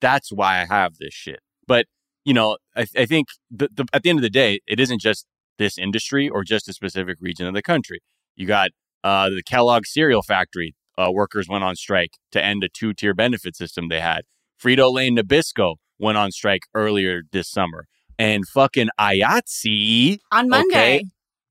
[0.00, 1.40] That's why I have this shit.
[1.66, 1.86] But
[2.26, 5.00] you know, I, I think the, the, at the end of the day, it isn't
[5.00, 5.26] just
[5.58, 8.00] this industry or just a specific region of the country.
[8.34, 8.70] You got
[9.04, 13.14] uh, the Kellogg cereal factory uh, workers went on strike to end a two tier
[13.14, 14.22] benefit system they had.
[14.60, 17.86] Frito Lay Nabisco went on strike earlier this summer.
[18.18, 20.96] And fucking IATSE on Monday.
[20.96, 21.04] okay.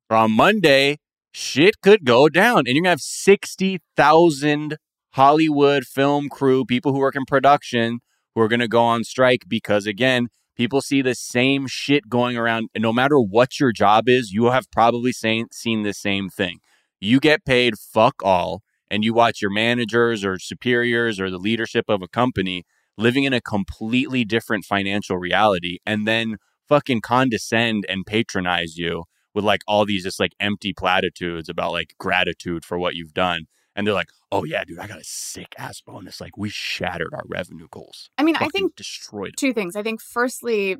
[0.09, 0.97] on Monday,
[1.31, 2.59] shit could go down.
[2.59, 4.77] And you're going to have 60,000
[5.11, 7.99] Hollywood film crew, people who work in production,
[8.33, 12.37] who are going to go on strike because, again, people see the same shit going
[12.37, 12.69] around.
[12.73, 16.59] And no matter what your job is, you have probably seen, seen the same thing.
[16.99, 21.85] You get paid fuck all, and you watch your managers or superiors or the leadership
[21.89, 22.63] of a company
[22.97, 26.37] living in a completely different financial reality and then
[26.67, 29.03] fucking condescend and patronize you
[29.33, 33.45] with like all these just like empty platitudes about like gratitude for what you've done.
[33.75, 36.21] And they're like, oh yeah, dude, I got a sick ass bonus.
[36.21, 38.09] Like we shattered our revenue goals.
[38.17, 39.29] I mean, I Fucking think destroyed.
[39.29, 39.75] 'em." two things.
[39.75, 40.77] I think firstly,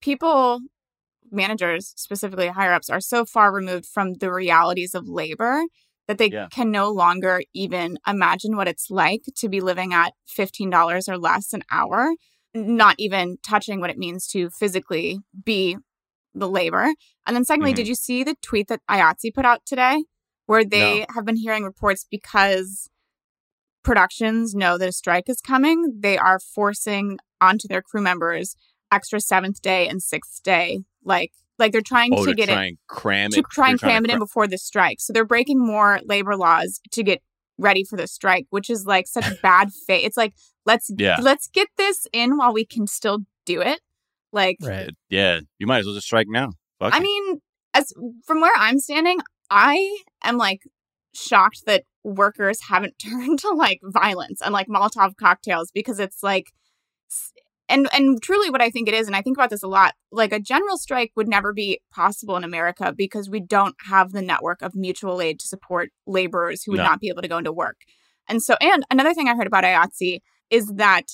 [0.00, 0.60] people,
[1.30, 5.62] managers, specifically higher ups, are so far removed from the realities of labor
[6.06, 6.46] that they Yeah.
[6.52, 11.52] can no longer even imagine what it's like to be living at $15 or less
[11.52, 12.12] an hour,
[12.54, 15.76] not even touching what it means to physically be
[16.32, 16.94] the labor.
[17.26, 17.76] And then secondly, Mhm.
[17.76, 20.04] did you see the tweet that IATSE put out today
[20.46, 22.88] where they have been hearing reports because
[23.82, 28.56] productions know that a strike is coming, they are forcing onto their crew members
[28.92, 30.80] extra seventh day and sixth day.
[31.04, 33.46] Like like they're trying Oh, to to get try it and cram to it.
[33.50, 34.98] try and cram to it in before the strike.
[35.00, 37.22] So they're breaking more labor laws to get
[37.58, 40.04] ready for the strike, which is like such bad faith.
[40.06, 40.34] It's like
[40.64, 41.16] let's Yeah.
[41.20, 43.80] let's get this in while we can still do it.
[44.32, 44.90] Like Right.
[45.08, 46.50] Yeah, you might as well just strike now.
[46.78, 47.02] Fuck I it.
[47.02, 47.40] mean,
[47.72, 47.92] as
[48.26, 49.20] from where I'm standing,
[49.50, 50.62] I am like
[51.14, 56.52] shocked that workers haven't turned to like violence and like Molotov cocktails because it's like
[57.68, 59.94] and and truly what I think it is, and I think about this a lot,
[60.12, 64.22] like a general strike would never be possible in America because we don't have the
[64.22, 66.84] network of mutual aid to support laborers who would No.
[66.84, 67.78] not be able to go into work.
[68.28, 70.20] And so and another thing I heard about IATSE
[70.50, 71.06] is that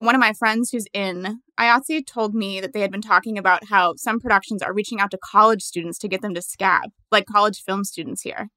[0.00, 3.64] one of my friends who's in IATSE told me that they had been talking about
[3.64, 7.26] how some productions are reaching out to college students to get them to scab, like
[7.26, 8.48] college film students here.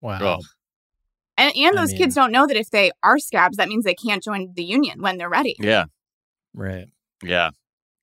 [0.00, 0.18] Wow.
[0.20, 0.38] Oh.
[1.36, 3.84] And, and I those mean- kids don't know that if they are scabs, that means
[3.84, 5.56] they can't join the union when they're ready.
[5.58, 5.84] yeah,
[6.54, 6.86] Right.
[7.22, 7.50] yeah,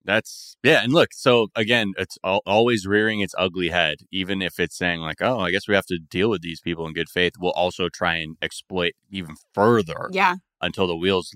[0.05, 0.83] that's yeah.
[0.83, 5.01] And look, so again, it's al- always rearing its ugly head, even if it's saying
[5.01, 7.33] like, oh, I guess we have to deal with these people in good faith.
[7.39, 11.33] We'll also try and exploit even further Yeah, until the wheels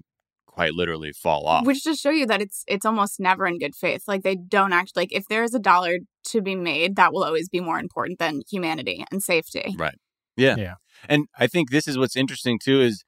[0.52, 1.66] quite literally fall off.
[1.66, 4.04] which just show you that it's it's almost never in good faith.
[4.08, 7.50] Like they don't actually like if there's a dollar to be made, that will always
[7.50, 9.76] be more important than humanity and safety.
[9.78, 9.96] Right.
[10.38, 10.56] Yeah.
[10.58, 10.74] Yeah.
[11.10, 13.04] And I think this is what's interesting too is,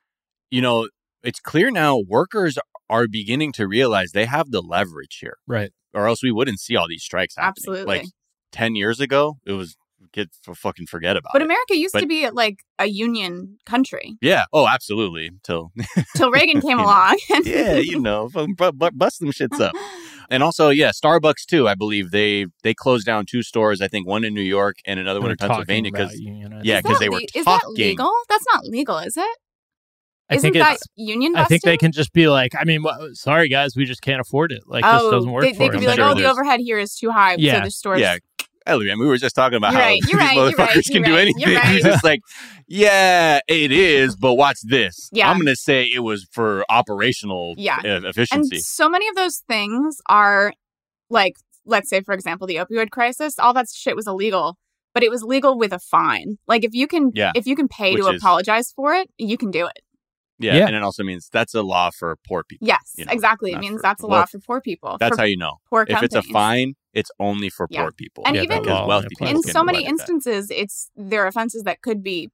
[0.50, 0.88] you know,
[1.24, 2.58] it's clear now workers
[2.90, 5.72] are beginning to realize they have the leverage here, Right.
[5.94, 7.54] or else we wouldn't see all these strikes happening.
[7.68, 7.86] Absolutely.
[7.86, 8.06] Like
[8.52, 9.76] 10 years ago, it was
[10.14, 11.46] get f- fucking forget about But it.
[11.46, 14.46] America used But- to be like a union country yeah.
[14.54, 15.32] Oh, absolutely.
[15.44, 15.72] Till,
[16.16, 17.18] till Reagan came along.
[17.44, 19.74] yeah, you know, fucking bu- bu- bust them shits up.
[20.30, 21.68] And also, yeah, Starbucks too.
[21.68, 23.82] I believe they they closed down two stores.
[23.82, 26.62] I think one in New York and another one in They're talking Pennsylvania because unionizing.
[26.64, 28.12] yeah, Is 'cause that they were le- Is that legal?
[28.30, 29.38] That's not legal, is it?
[30.30, 30.88] I Isn't think that it's.
[30.96, 34.02] union I think they can just be like, I mean, wh- sorry guys, we just
[34.02, 34.62] can't afford it.
[34.66, 35.82] Like this oh, doesn't work Oh, they, for they could us.
[35.82, 38.00] be like, Sure, oh, the overhead here is too high, Yeah, so the stores.
[38.00, 38.18] yeah.
[38.66, 41.18] Ellie, we were just talking about You're how right, these right, motherfuckers right, can do
[41.18, 41.42] anything.
[41.52, 42.22] you're He's just like,
[42.68, 45.10] yeah, it is, but watch this.
[45.12, 45.30] Yeah.
[45.30, 47.78] I'm going to say it was for operational Yeah.
[47.84, 48.60] uh, And efficiency.
[48.60, 50.54] so many of those things are
[51.10, 51.36] like,
[51.66, 53.38] let's say, for example, the opioid crisis.
[53.38, 54.58] All that shit was illegal,
[54.94, 56.38] but it was legal with a fine.
[56.48, 57.32] Like if you can, Yeah.
[57.36, 59.80] if you can pay to is- apologize for it, you can do it.
[60.44, 60.68] Yeah, Yeah.
[60.68, 62.68] and it also means that's a law for poor people.
[62.68, 63.52] Yes, You know, exactly.
[63.54, 64.98] It means for- that's a well, law for poor people.
[65.00, 65.58] That's how you know.
[65.70, 67.82] poor If it's a fine, it's only for Yeah.
[67.84, 68.24] poor people.
[68.28, 69.30] And Yeah, even- because wealthy applies.
[69.32, 69.90] people in so many like that.
[69.92, 72.30] instances it's there are offenses that could be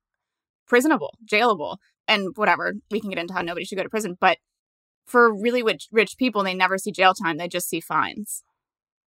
[0.68, 4.38] prisonable jailable and whatever we can get into how nobody should go to prison but
[5.08, 8.44] for really rich, rich people they never see jail time they just see fines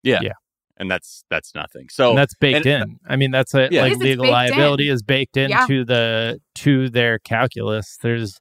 [0.04, 0.32] Yeah, yeah,
[0.78, 1.88] and that's that's nothing.
[1.92, 3.00] So and that's baked and- uh, in.
[3.08, 3.82] I mean, that's a, Yeah.
[3.84, 4.96] like It is, it's legal liability in.
[4.96, 5.62] is baked Yeah.
[5.62, 7.98] into the to their calculus.
[8.02, 8.40] There's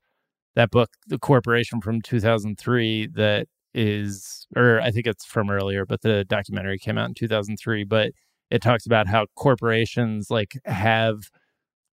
[0.57, 6.03] that book, The Corporation from 2003, that is, or I think it's from earlier, but
[6.03, 7.85] the documentary came out in 2003.
[7.85, 8.13] But
[8.51, 11.31] it talks about how corporations like have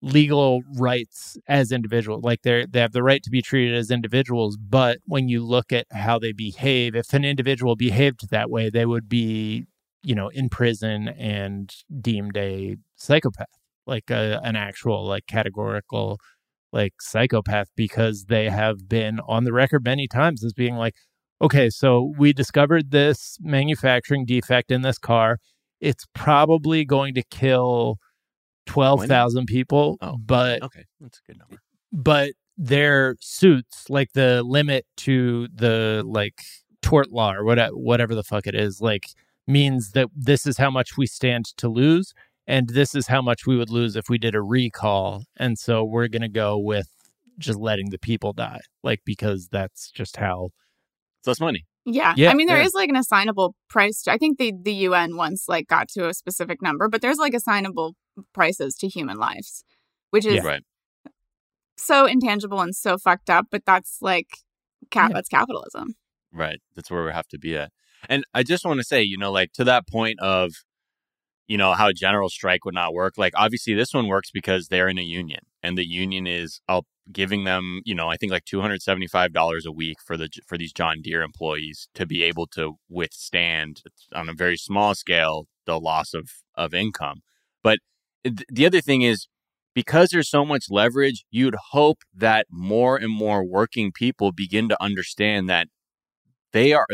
[0.02, 4.56] legal rights as individuals like they they have the right to be treated as individuals
[4.56, 8.86] but when you look at how they behave if an individual behaved that way they
[8.86, 9.64] would be
[10.04, 13.48] you know in prison and deemed a psychopath
[13.88, 16.20] like a, an actual like categorical
[16.72, 20.94] like psychopath because they have been on the record many times as being like
[21.40, 25.38] okay so we discovered this manufacturing defect in this car
[25.80, 27.96] it's probably going to kill
[28.66, 30.16] 12,000 people Oh.
[30.18, 31.62] but okay, that's a good number.
[31.92, 36.42] but their suits like the limit to the like
[36.82, 39.06] tort law or whatever whatever the fuck it is like
[39.46, 42.12] means that this is how much we stand to lose
[42.48, 45.84] and this is how much we would lose if we did a recall and so
[45.84, 46.88] we're going to go with
[47.38, 50.48] just letting the people die like because that's just how
[51.20, 51.66] It's less money.
[51.84, 52.80] yeah, Yeah, i mean there is yeah.
[52.80, 56.60] like an assignable price i think the the un once like got to a specific
[56.62, 57.94] number but there's like assignable
[58.34, 59.62] prices to human lives
[60.10, 60.46] which is Yeah.
[60.46, 60.62] Right.
[61.76, 64.28] so intangible and so fucked up but that's like
[64.90, 65.14] cap Yeah.
[65.14, 65.94] that's capitalism
[66.30, 66.60] Right.
[66.76, 67.70] That's where we have to be at.
[68.06, 70.52] And I just want to say, you know, like to that point of,
[71.48, 73.14] you know, how a general strike would not work.
[73.16, 76.86] Like obviously this one works because they're in a union and the union is up
[77.10, 81.00] giving them, you know, I think like $275 a week for the for these John
[81.02, 83.82] Deere employees to be able to withstand
[84.14, 87.22] on a very small scale the loss of of income.
[87.62, 87.78] But
[88.24, 89.26] th- the other thing is
[89.74, 94.82] because there's so much leverage, you'd hope that more and more working people begin to
[94.82, 95.68] understand that
[96.52, 96.86] they are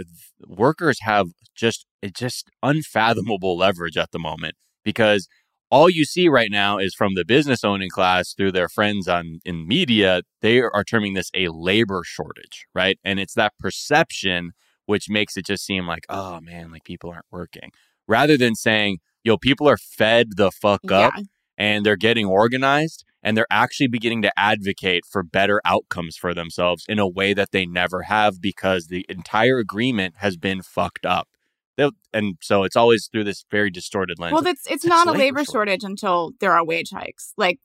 [0.47, 5.29] workers have just it's just unfathomable leverage at the moment because
[5.71, 9.41] all you see right now is from the business owning class through their friends on
[9.45, 12.99] in media they are terming this a labor shortage right?
[13.05, 14.53] And it's that perception
[14.87, 17.71] which makes it just seem like oh man like people aren't working.
[18.07, 21.23] Rather than saying yo people are fed the fuck up yeah.
[21.57, 26.85] and they're getting organized and they're actually beginning to advocate for better outcomes for themselves
[26.89, 31.29] in a way that they never have because the entire agreement has been fucked up.
[31.77, 34.35] They'll, and so it's always through this very distorted lens.
[34.35, 35.53] Well, it's it's not a labor labor shortage.
[35.53, 37.33] shortage until there are wage hikes.
[37.37, 37.59] Like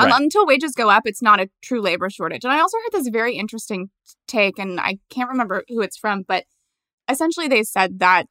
[0.00, 0.20] Right.
[0.20, 2.44] until wages go up, it's not a true labor shortage.
[2.44, 3.90] And I also heard this very interesting
[4.26, 6.44] take, and I can't remember who it's from, but
[7.08, 8.26] essentially they said that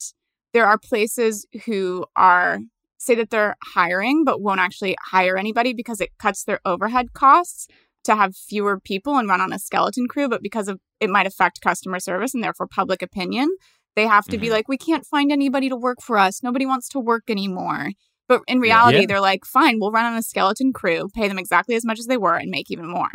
[0.53, 2.59] there are places who are
[3.01, 7.67] say that they're hiring but won't actually hire anybody because it cuts their overhead costs
[8.03, 11.25] to have fewer people and run on a skeleton crew but because of it might
[11.27, 13.49] affect customer service and therefore public opinion
[13.95, 14.51] they have to be Mhm.
[14.51, 17.89] like we can't find anybody to work for us nobody wants to work anymore
[18.27, 19.05] but in reality Yeah.
[19.07, 22.05] they're like fine we'll run on a skeleton crew pay them exactly as much as
[22.07, 23.09] they were and make even more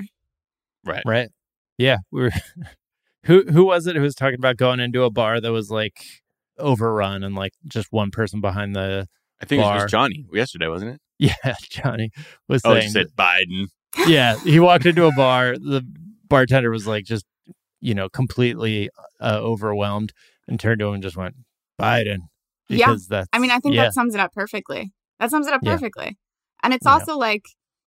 [0.84, 1.02] right.
[1.04, 1.30] Right.
[1.78, 1.98] Yeah.
[2.12, 2.30] We were
[3.26, 5.98] who who was it who was talking about going into a bar that was like
[6.58, 9.06] overrun and like just one person behind the
[9.40, 11.00] I think it was Johnny yesterday, wasn't it?
[11.44, 12.10] yeah, Johnny
[12.48, 13.66] was Oh, saying you said Biden.
[14.06, 15.54] yeah, he walked into a bar.
[15.60, 15.82] The
[16.28, 17.24] bartender was like just,
[17.80, 20.12] you know, completely uh, overwhelmed
[20.48, 21.34] and turned to him and just went,
[21.80, 22.18] Biden.
[22.68, 22.86] Yeah.
[22.88, 24.92] Because that's, I mean, I think yeah, that sums it up perfectly.
[25.20, 25.72] That sums it up Yeah.
[25.72, 26.18] perfectly.
[26.62, 26.92] And it's Yeah.
[26.92, 27.42] also like,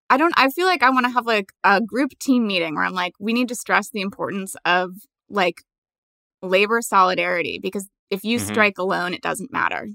[0.08, 2.84] I don't, I feel like I want to have like a group team meeting where
[2.84, 4.92] I'm like, we need to stress the importance of
[5.28, 5.62] like
[6.42, 8.46] labor solidarity because if you Mhm.
[8.46, 9.88] strike alone, it doesn't matter.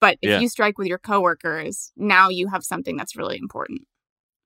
[0.00, 0.38] But if Yeah.
[0.40, 3.82] you strike with your coworkers, now you have something that's really important.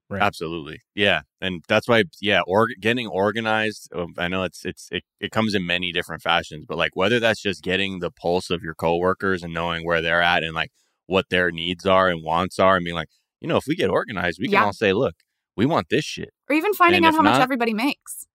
[0.08, 0.22] Right.
[0.22, 0.80] Absolutely.
[0.94, 1.22] Yeah.
[1.40, 3.88] And that's why, yeah, or, getting organized.
[3.94, 7.20] um, I know it's, it's, it, it comes in many different fashions, but like whether
[7.20, 10.70] that's just getting the pulse of your coworkers and knowing where they're at and like
[11.06, 13.08] what their needs are and wants are and being like,
[13.40, 14.64] you know, if we get organized, we can Yeah.
[14.64, 15.14] all say, look,
[15.56, 16.30] we want this shit.
[16.48, 18.26] Or even finding And out if how much everybody makes.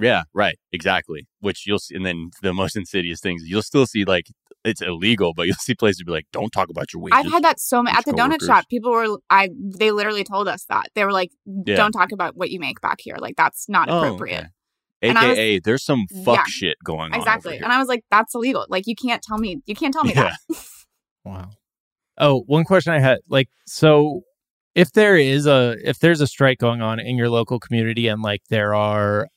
[0.00, 0.56] Yeah, right.
[0.72, 1.26] Exactly.
[1.40, 1.94] Which you'll see.
[1.94, 4.26] And then the most insidious things, you'll still see like
[4.64, 7.18] it's illegal, but you'll see places be like, don't talk about your wages.
[7.24, 8.64] I've had that so much at the Which donut shop.
[8.68, 10.86] People were, I, they literally told us that.
[10.94, 11.76] They were like, Yeah.
[11.76, 13.16] don't talk about what you make back here.
[13.18, 14.38] Like, that's not Oh, appropriate.
[14.38, 14.48] okay.
[15.02, 16.44] And I was- AKA, there's some fuck Yeah.
[16.48, 17.18] shit going on.
[17.18, 17.50] Exactly.
[17.50, 17.64] over here.
[17.64, 18.64] And I was like, that's illegal.
[18.70, 20.34] Like, you can't tell me, you can't tell me Yeah.
[20.48, 20.56] that.
[21.26, 21.50] Wow.
[22.18, 24.20] Oh, one question I had like so
[24.74, 28.20] if there is a if there's a strike going on in your local community and
[28.22, 29.28] like there are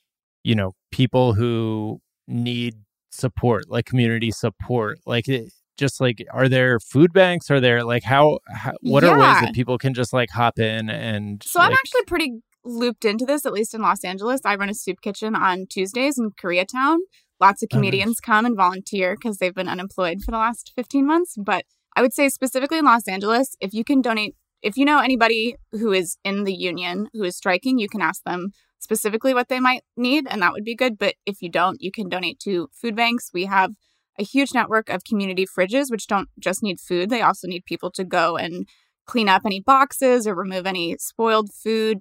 [0.47, 2.73] you know people who need
[3.11, 8.03] support like community support like it, just like are there food banks are there like
[8.03, 11.73] how, how what are ways that people can just like hop in and So I'm
[11.73, 14.41] actually pretty looped into this, at least in Los Angeles.
[14.45, 16.97] I run a soup kitchen on Tuesdays in Koreatown.
[17.39, 17.79] Lots of Oh, nice.
[17.79, 21.35] comedians come and volunteer because they've been unemployed for the last 15 months.
[21.37, 24.99] But I would say specifically in Los Angeles, if you can donate, if you know
[24.99, 29.49] anybody who is in the union who is striking, you can ask them specifically what
[29.49, 30.97] they might need, and that would be good.
[30.97, 33.31] But if you don't, you can donate to food banks.
[33.33, 33.71] We have
[34.19, 37.91] a huge network of community fridges, which don't just need food, they also need people
[37.91, 38.67] to go and
[39.05, 41.99] clean up any boxes or remove any spoiled food.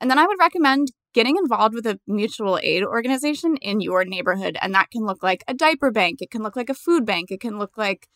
[0.00, 4.56] And then I would recommend getting involved with a mutual aid organization in your neighborhood.
[4.60, 7.30] And that can look like a diaper bank, it can look like a food bank,
[7.30, 8.08] it can look like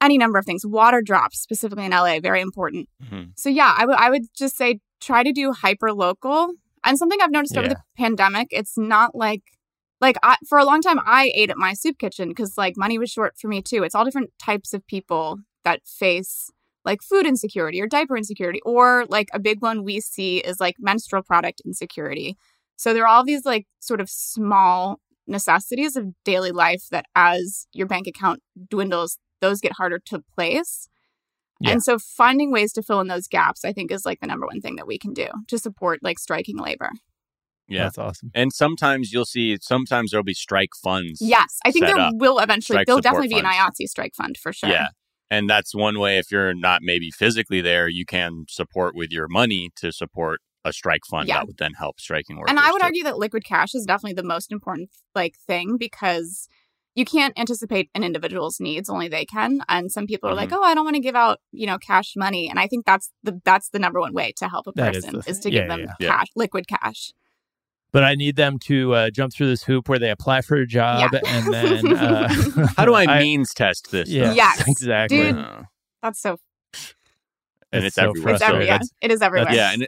[0.00, 0.64] any number of things.
[0.66, 2.88] Water drops, specifically in LA, very important.
[3.02, 3.32] Mhm.
[3.36, 6.54] So yeah, I would I would just say try to do hyper local.
[6.84, 9.42] And something I've noticed over the pandemic, it's not like
[10.00, 12.98] like I, for a long time I ate at my soup kitchen because like money
[12.98, 13.82] was short for me too.
[13.82, 16.50] It's all different types of people that face
[16.84, 20.76] like food insecurity or diaper insecurity or like a big one we see is like
[20.78, 22.36] menstrual product insecurity.
[22.76, 27.66] So there are all these like sort of small necessities of daily life that as
[27.74, 30.88] your bank account dwindles, those get harder to place.
[31.60, 31.72] Yeah.
[31.72, 34.46] And so finding ways to fill in those gaps, I think, is like the number
[34.46, 36.90] one thing that we can do to support like striking labor.
[37.68, 37.84] Yeah.
[37.84, 41.20] that's awesome And sometimes you'll see, sometimes there'll be strike funds.
[41.20, 43.78] Yes, I think there up will eventually, strike there'll support definitely be an funds.
[43.80, 44.70] IATSE strike fund for sure.
[44.70, 44.88] Yeah.
[45.30, 49.28] And that's one way, if you're not maybe physically there, you can support with your
[49.28, 51.36] money to support a strike fund Yeah.
[51.38, 52.50] that would then help striking workers.
[52.50, 52.86] and I would too.
[52.86, 56.48] argue that liquid cash is definitely the most important like thing because
[57.00, 60.62] you can't anticipate an individual's needs only they can and some people are like oh
[60.62, 63.40] i don't want to give out you know cash money and i think that's the
[63.44, 65.42] that's the number one way to help a That is person the is, thing.
[65.44, 66.08] to give them yeah, yeah.
[66.18, 67.12] cash liquid cash
[67.92, 70.66] but i need them to uh, jump through this hoop where they apply for a
[70.66, 71.20] job Yeah.
[71.26, 72.28] and then uh,
[72.76, 74.08] How do I, means test this?
[74.08, 74.32] yeah?
[74.34, 75.36] Yes, exactly dude.
[75.38, 75.62] Uh,
[76.02, 76.36] that's so
[77.72, 78.34] And it's everywhere.
[78.34, 79.82] it's every, yeah, that's- it is everywhere yeah, and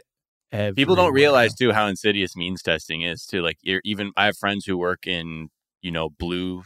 [0.51, 3.41] it, people don't realize too how insidious means testing is too.
[3.41, 5.49] Like you're, even I have friends who work in
[5.81, 6.63] you know blue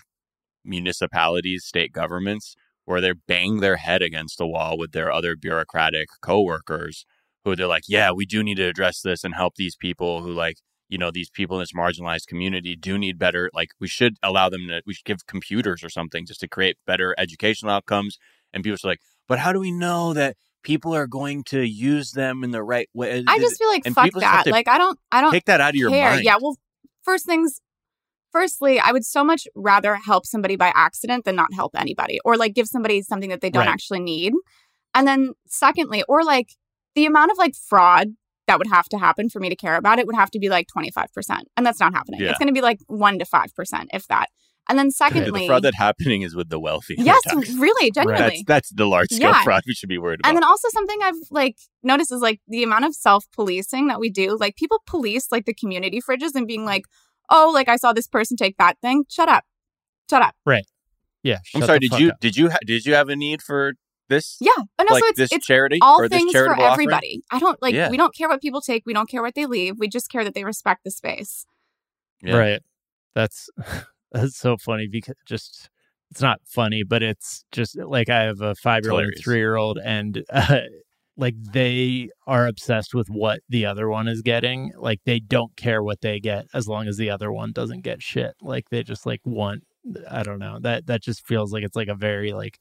[0.67, 2.55] municipalities, state governments,
[2.85, 7.05] where they bang their head against the wall with their other bureaucratic coworkers
[7.43, 10.31] who they're like, yeah, we do need to address this and help these people who
[10.31, 10.57] like
[10.89, 14.47] you know these people in this marginalized community do need better like we should allow
[14.47, 18.17] them to we should give computers or something just to create better educational outcomes
[18.53, 20.37] and people are like but how do we know that
[20.67, 23.23] people are going to use them in the right way.
[23.25, 24.51] I just feel like and fuck people just have that.
[24.51, 26.11] Like I don't I don't take that out of your care.
[26.11, 26.25] mind.
[26.25, 26.57] Yeah, well,
[27.03, 27.61] first things
[28.31, 32.37] firstly, I would so much rather help somebody by accident than not help anybody or
[32.37, 33.69] like give somebody something that they don't Right.
[33.71, 34.33] actually need.
[34.93, 36.49] And then secondly, or like
[36.95, 38.09] the amount of like fraud
[38.47, 40.49] that would have to happen for me to care about it would have to be
[40.49, 41.41] like 25%.
[41.57, 42.21] And that's not happening.
[42.21, 42.29] Yeah.
[42.29, 44.29] It's going to be like 1 to 5% if that.
[44.69, 46.95] And then the secondly, fraud that's happening is with the wealthy.
[46.97, 47.21] yes,
[47.57, 48.43] really, genuinely.
[48.47, 49.43] That's that's the large scale Yeah.
[49.43, 50.29] fraud we should be worried about.
[50.29, 53.99] And then also something I've like noticed is like the amount of self policing that
[53.99, 54.37] we do.
[54.37, 56.83] Like people police like the community fridges and being like,
[57.29, 59.05] oh, like I saw this person take that thing.
[59.09, 59.43] Shut up.
[60.09, 60.35] Shut up.
[60.45, 60.65] Right.
[61.23, 61.39] Yeah.
[61.53, 61.79] I'm shut sorry.
[61.79, 63.73] the Did you did you ha- did you have a need for
[64.09, 64.37] this?
[64.39, 64.51] Yeah.
[64.79, 66.87] And also like it's this it's charity all or this things for charitable offering?
[66.87, 67.23] everybody.
[67.31, 67.89] I don't like Yeah.
[67.89, 68.83] we don't care what people take.
[68.85, 69.75] We don't care what they leave.
[69.77, 71.45] We just care that they respect the space.
[72.21, 72.37] Yeah.
[72.37, 72.61] Right.
[73.15, 73.49] That's
[74.11, 75.69] that's so funny because just
[76.11, 79.57] it's not funny, but it's just like I have a five year old three year
[79.57, 80.61] old, and uh,
[81.17, 84.71] like they are obsessed with what the other one is getting.
[84.77, 88.01] Like they don't care what they get as long as the other one doesn't get
[88.01, 88.35] shit.
[88.41, 89.63] Like they just like want.
[90.11, 92.59] I don't know that that just feels like it's like a very like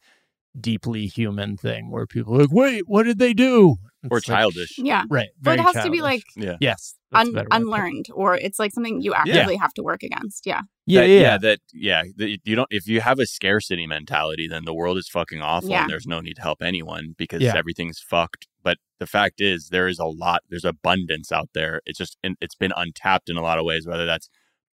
[0.61, 3.77] deeply human thing where people are like, wait, what did they do?
[4.11, 4.79] Or It's like, childish.
[4.79, 5.03] Yeah.
[5.11, 5.29] right?
[5.41, 6.57] But it very has to be like Yeah.
[6.61, 7.61] yes, un- better way to put it.
[7.63, 10.47] unlearned or it's like something you actively have to work against.
[10.47, 10.61] Yeah.
[10.87, 12.03] Yeah, that, yeah, That yeah.
[12.17, 12.69] That you don't.
[12.71, 15.83] If you have a scarcity mentality, then the world is fucking awful, Yeah.
[15.83, 17.57] and there's no need to help anyone because Yeah.
[17.57, 18.47] everything's fucked.
[18.63, 20.43] But the fact is, there is a lot.
[20.49, 21.81] There's abundance out there.
[21.87, 23.87] It's just it's been untapped in a lot of ways.
[23.87, 24.29] Whether that's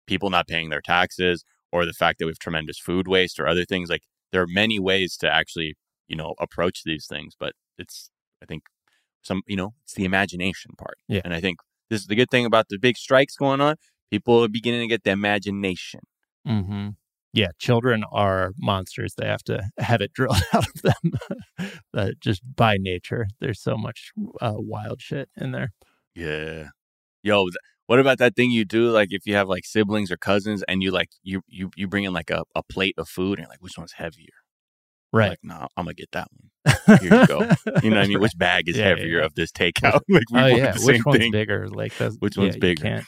[0.08, 3.46] people not paying their taxes or the fact that we have tremendous food waste or
[3.48, 3.90] other things.
[3.90, 5.76] Like there are many ways to actually
[6.08, 7.34] you know approach these things.
[7.40, 8.10] But it's
[8.42, 8.64] I think
[9.22, 10.98] some you know it's the imagination part.
[11.08, 11.22] Yeah.
[11.24, 11.60] And I think
[11.90, 13.76] this is the good thing about the big strikes going on.
[14.12, 16.02] People are beginning to get the imagination.
[16.46, 16.90] hmm
[17.34, 19.14] Yeah, children are monsters.
[19.18, 23.28] They have to have it drilled out of them, uh, just by nature.
[23.40, 24.12] There's so much
[24.42, 25.72] uh, wild shit in there.
[26.16, 26.70] Yeah.
[27.24, 27.48] Yo,
[27.88, 28.90] what about that thing you do?
[28.92, 32.04] Like if you have like siblings or cousins and you like you you you bring
[32.04, 34.28] in like a, a plate of food and you're like, which one's heavier?
[35.14, 35.30] Right.
[35.30, 37.00] Like, no, I'm gonna get that one.
[37.00, 37.40] Here you go.
[37.84, 38.20] You know what I mean?
[38.20, 39.26] Which bag is Yeah, heavier yeah.
[39.26, 40.02] of this takeout?
[40.10, 41.32] like we oh yeah, which one's thing.
[41.32, 41.68] bigger?
[41.70, 42.82] Like that's, Which yeah, one's bigger?
[42.84, 43.06] can't.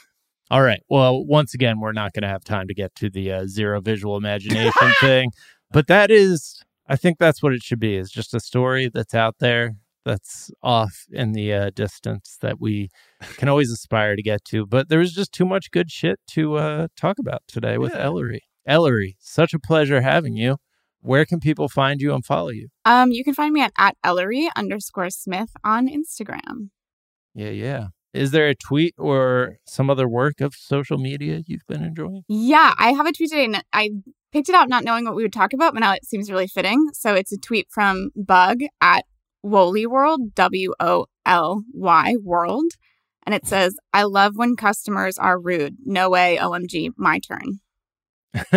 [0.50, 0.80] All right.
[0.88, 3.80] Well, once again, we're not going to have time to get to the uh, zero
[3.80, 5.30] visual imagination thing,
[5.70, 7.94] but that is, I think that's what it should be.
[7.96, 12.88] Is just a story that's out there that's off in the uh, distance that we
[13.36, 14.66] can always aspire to get to.
[14.66, 18.04] But there was just too much good shit to uh, talk about today with Yeah.
[18.04, 18.40] Ellory.
[18.66, 20.56] Ellory, such a pleasure having you.
[21.02, 22.68] Where can people find you and follow you?
[22.84, 26.70] Um, you can find me at, at Ellory underscore Smith on Instagram.
[27.34, 27.86] Yeah, yeah.
[28.12, 32.22] Is there a tweet or some other work of social media you've been enjoying?
[32.28, 33.90] Yeah, I have a tweet today and I
[34.32, 36.48] picked it out not knowing what we would talk about, but now it seems really
[36.48, 36.88] fitting.
[36.92, 39.04] So it's a tweet from Bug at
[39.42, 42.72] Woly World, W O L Y World.
[43.24, 45.76] And it says, I love when customers are rude.
[45.84, 47.60] No way, OMG, my turn.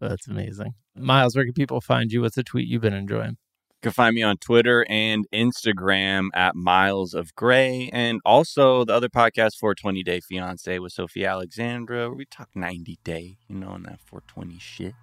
[0.00, 0.74] That's amazing.
[0.96, 2.22] Miles, where can people find you?
[2.22, 3.36] What's a tweet you've been enjoying?
[3.82, 8.94] You can find me on Twitter and Instagram at Miles of Gray, and also the
[8.94, 13.72] other podcast, 420 Day Fiance with Sophie Alexandra, where we talk 90 day, you know,
[13.72, 14.94] and that 420 shit.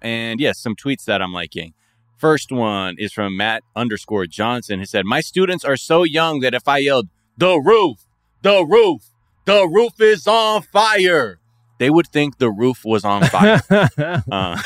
[0.00, 1.74] And yes, some tweets that I'm liking.
[2.18, 4.80] First one is from Matt underscore Johnson.
[4.80, 7.98] He said, My students are so young that if I yelled, the roof,
[8.42, 9.02] the roof,
[9.44, 11.38] the roof is on fire,
[11.78, 13.62] they would think the roof was on fire.
[13.70, 14.22] uh,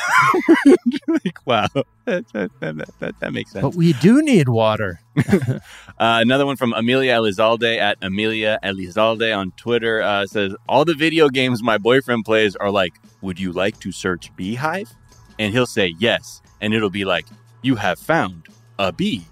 [1.07, 1.68] like, wow,
[2.07, 3.62] that, that, that, that, that makes sense.
[3.62, 5.00] but we do need water.
[5.98, 10.94] Uh, another one from Amelia Elizalde at Amelia Elizalde on Twitter uh, says, All the
[10.94, 14.92] video games my boyfriend plays are like, Would you like to search beehive?
[15.38, 16.42] And he'll say yes.
[16.61, 17.26] And it'll be like,
[17.62, 18.46] You have found
[18.78, 19.24] a bee.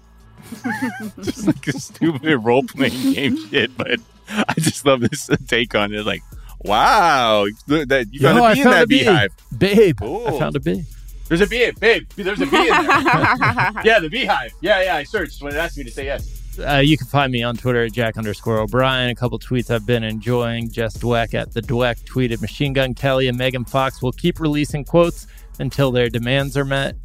[1.21, 3.75] just like a stupid role playing game shit.
[3.77, 6.05] But I just love this take on it.
[6.05, 6.21] Like,
[6.59, 8.99] wow, that, you found Yo, a I bee in found that a bee.
[8.99, 9.31] beehive.
[9.57, 10.83] Babe, I found a bee.
[11.27, 12.09] There's a bee, babe.
[12.15, 12.75] There's a bee in there.
[13.85, 14.51] yeah, the beehive.
[14.61, 16.41] Yeah, yeah, I searched when it asked me to say yes.
[16.59, 19.09] Uh, you can find me on Twitter at Jack underscore O'Brien.
[19.09, 20.69] A couple tweets I've been enjoying.
[20.69, 24.83] Jess Dweck at the Dweck tweeted Machine Gun Kelly and Megan Fox will keep releasing
[24.83, 25.27] quotes
[25.59, 26.95] until their demands are met.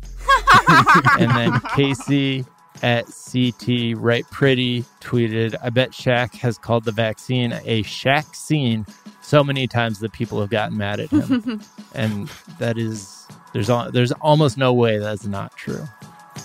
[1.19, 2.45] and then Casey
[2.83, 8.87] at CT Right Pretty tweeted, I bet Shaq has called the vaccine a Shaq scene
[9.23, 11.61] so many times that people have gotten mad at him.
[11.95, 15.85] and that is there's al- there's almost no way that's not true.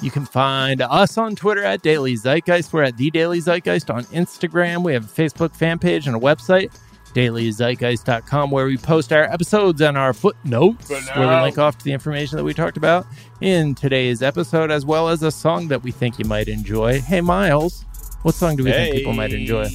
[0.02, 2.74] You can find us on Twitter at Daily Zeitgeist.
[2.74, 4.84] We're at The Daily Zeitgeist on Instagram.
[4.84, 6.76] We have a Facebook fan page and a website.
[7.14, 11.94] dailyzeitgeist.com, where we post our episodes and our footnotes, where we link off to the
[11.94, 13.06] information that we talked about
[13.42, 17.02] in today's episode, as well as a song that we think you might enjoy.
[17.02, 17.86] Hey, Miles,
[18.24, 19.68] what song do we think people might enjoy?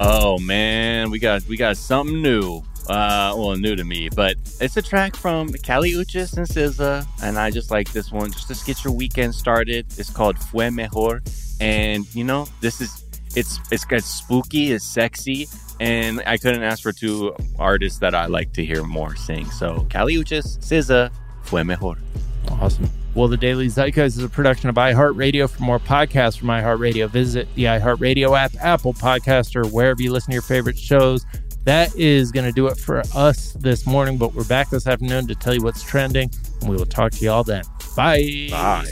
[0.00, 2.62] Oh man, we got we got something new.
[2.88, 7.38] Uh, well, new to me, but it's a track from Kali Uchis and SZA, and
[7.38, 9.86] I just like this one just to get your weekend started.
[9.98, 11.20] It's called Fue Mejor,
[11.60, 13.04] and you know this is
[13.36, 15.48] it's it's got spooky, it's sexy,
[15.80, 19.50] and I couldn't ask for two artists that I like to hear more sing.
[19.50, 21.10] So Kali Uchis, SZA,
[21.42, 21.96] Fue Mejor.
[22.50, 22.90] Awesome.
[23.14, 25.50] Well, the Daily Zeitgeist is a production of iHeartRadio.
[25.50, 30.30] For more podcasts from iHeartRadio, visit the iHeartRadio app, Apple Podcast, or wherever you listen
[30.30, 31.26] to your favorite shows.
[31.64, 35.26] That is going to do it for us this morning, but we're back this afternoon
[35.26, 37.64] to tell you what's trending, and we will talk to you all then.
[37.96, 38.48] Bye.
[38.50, 38.86] Bye.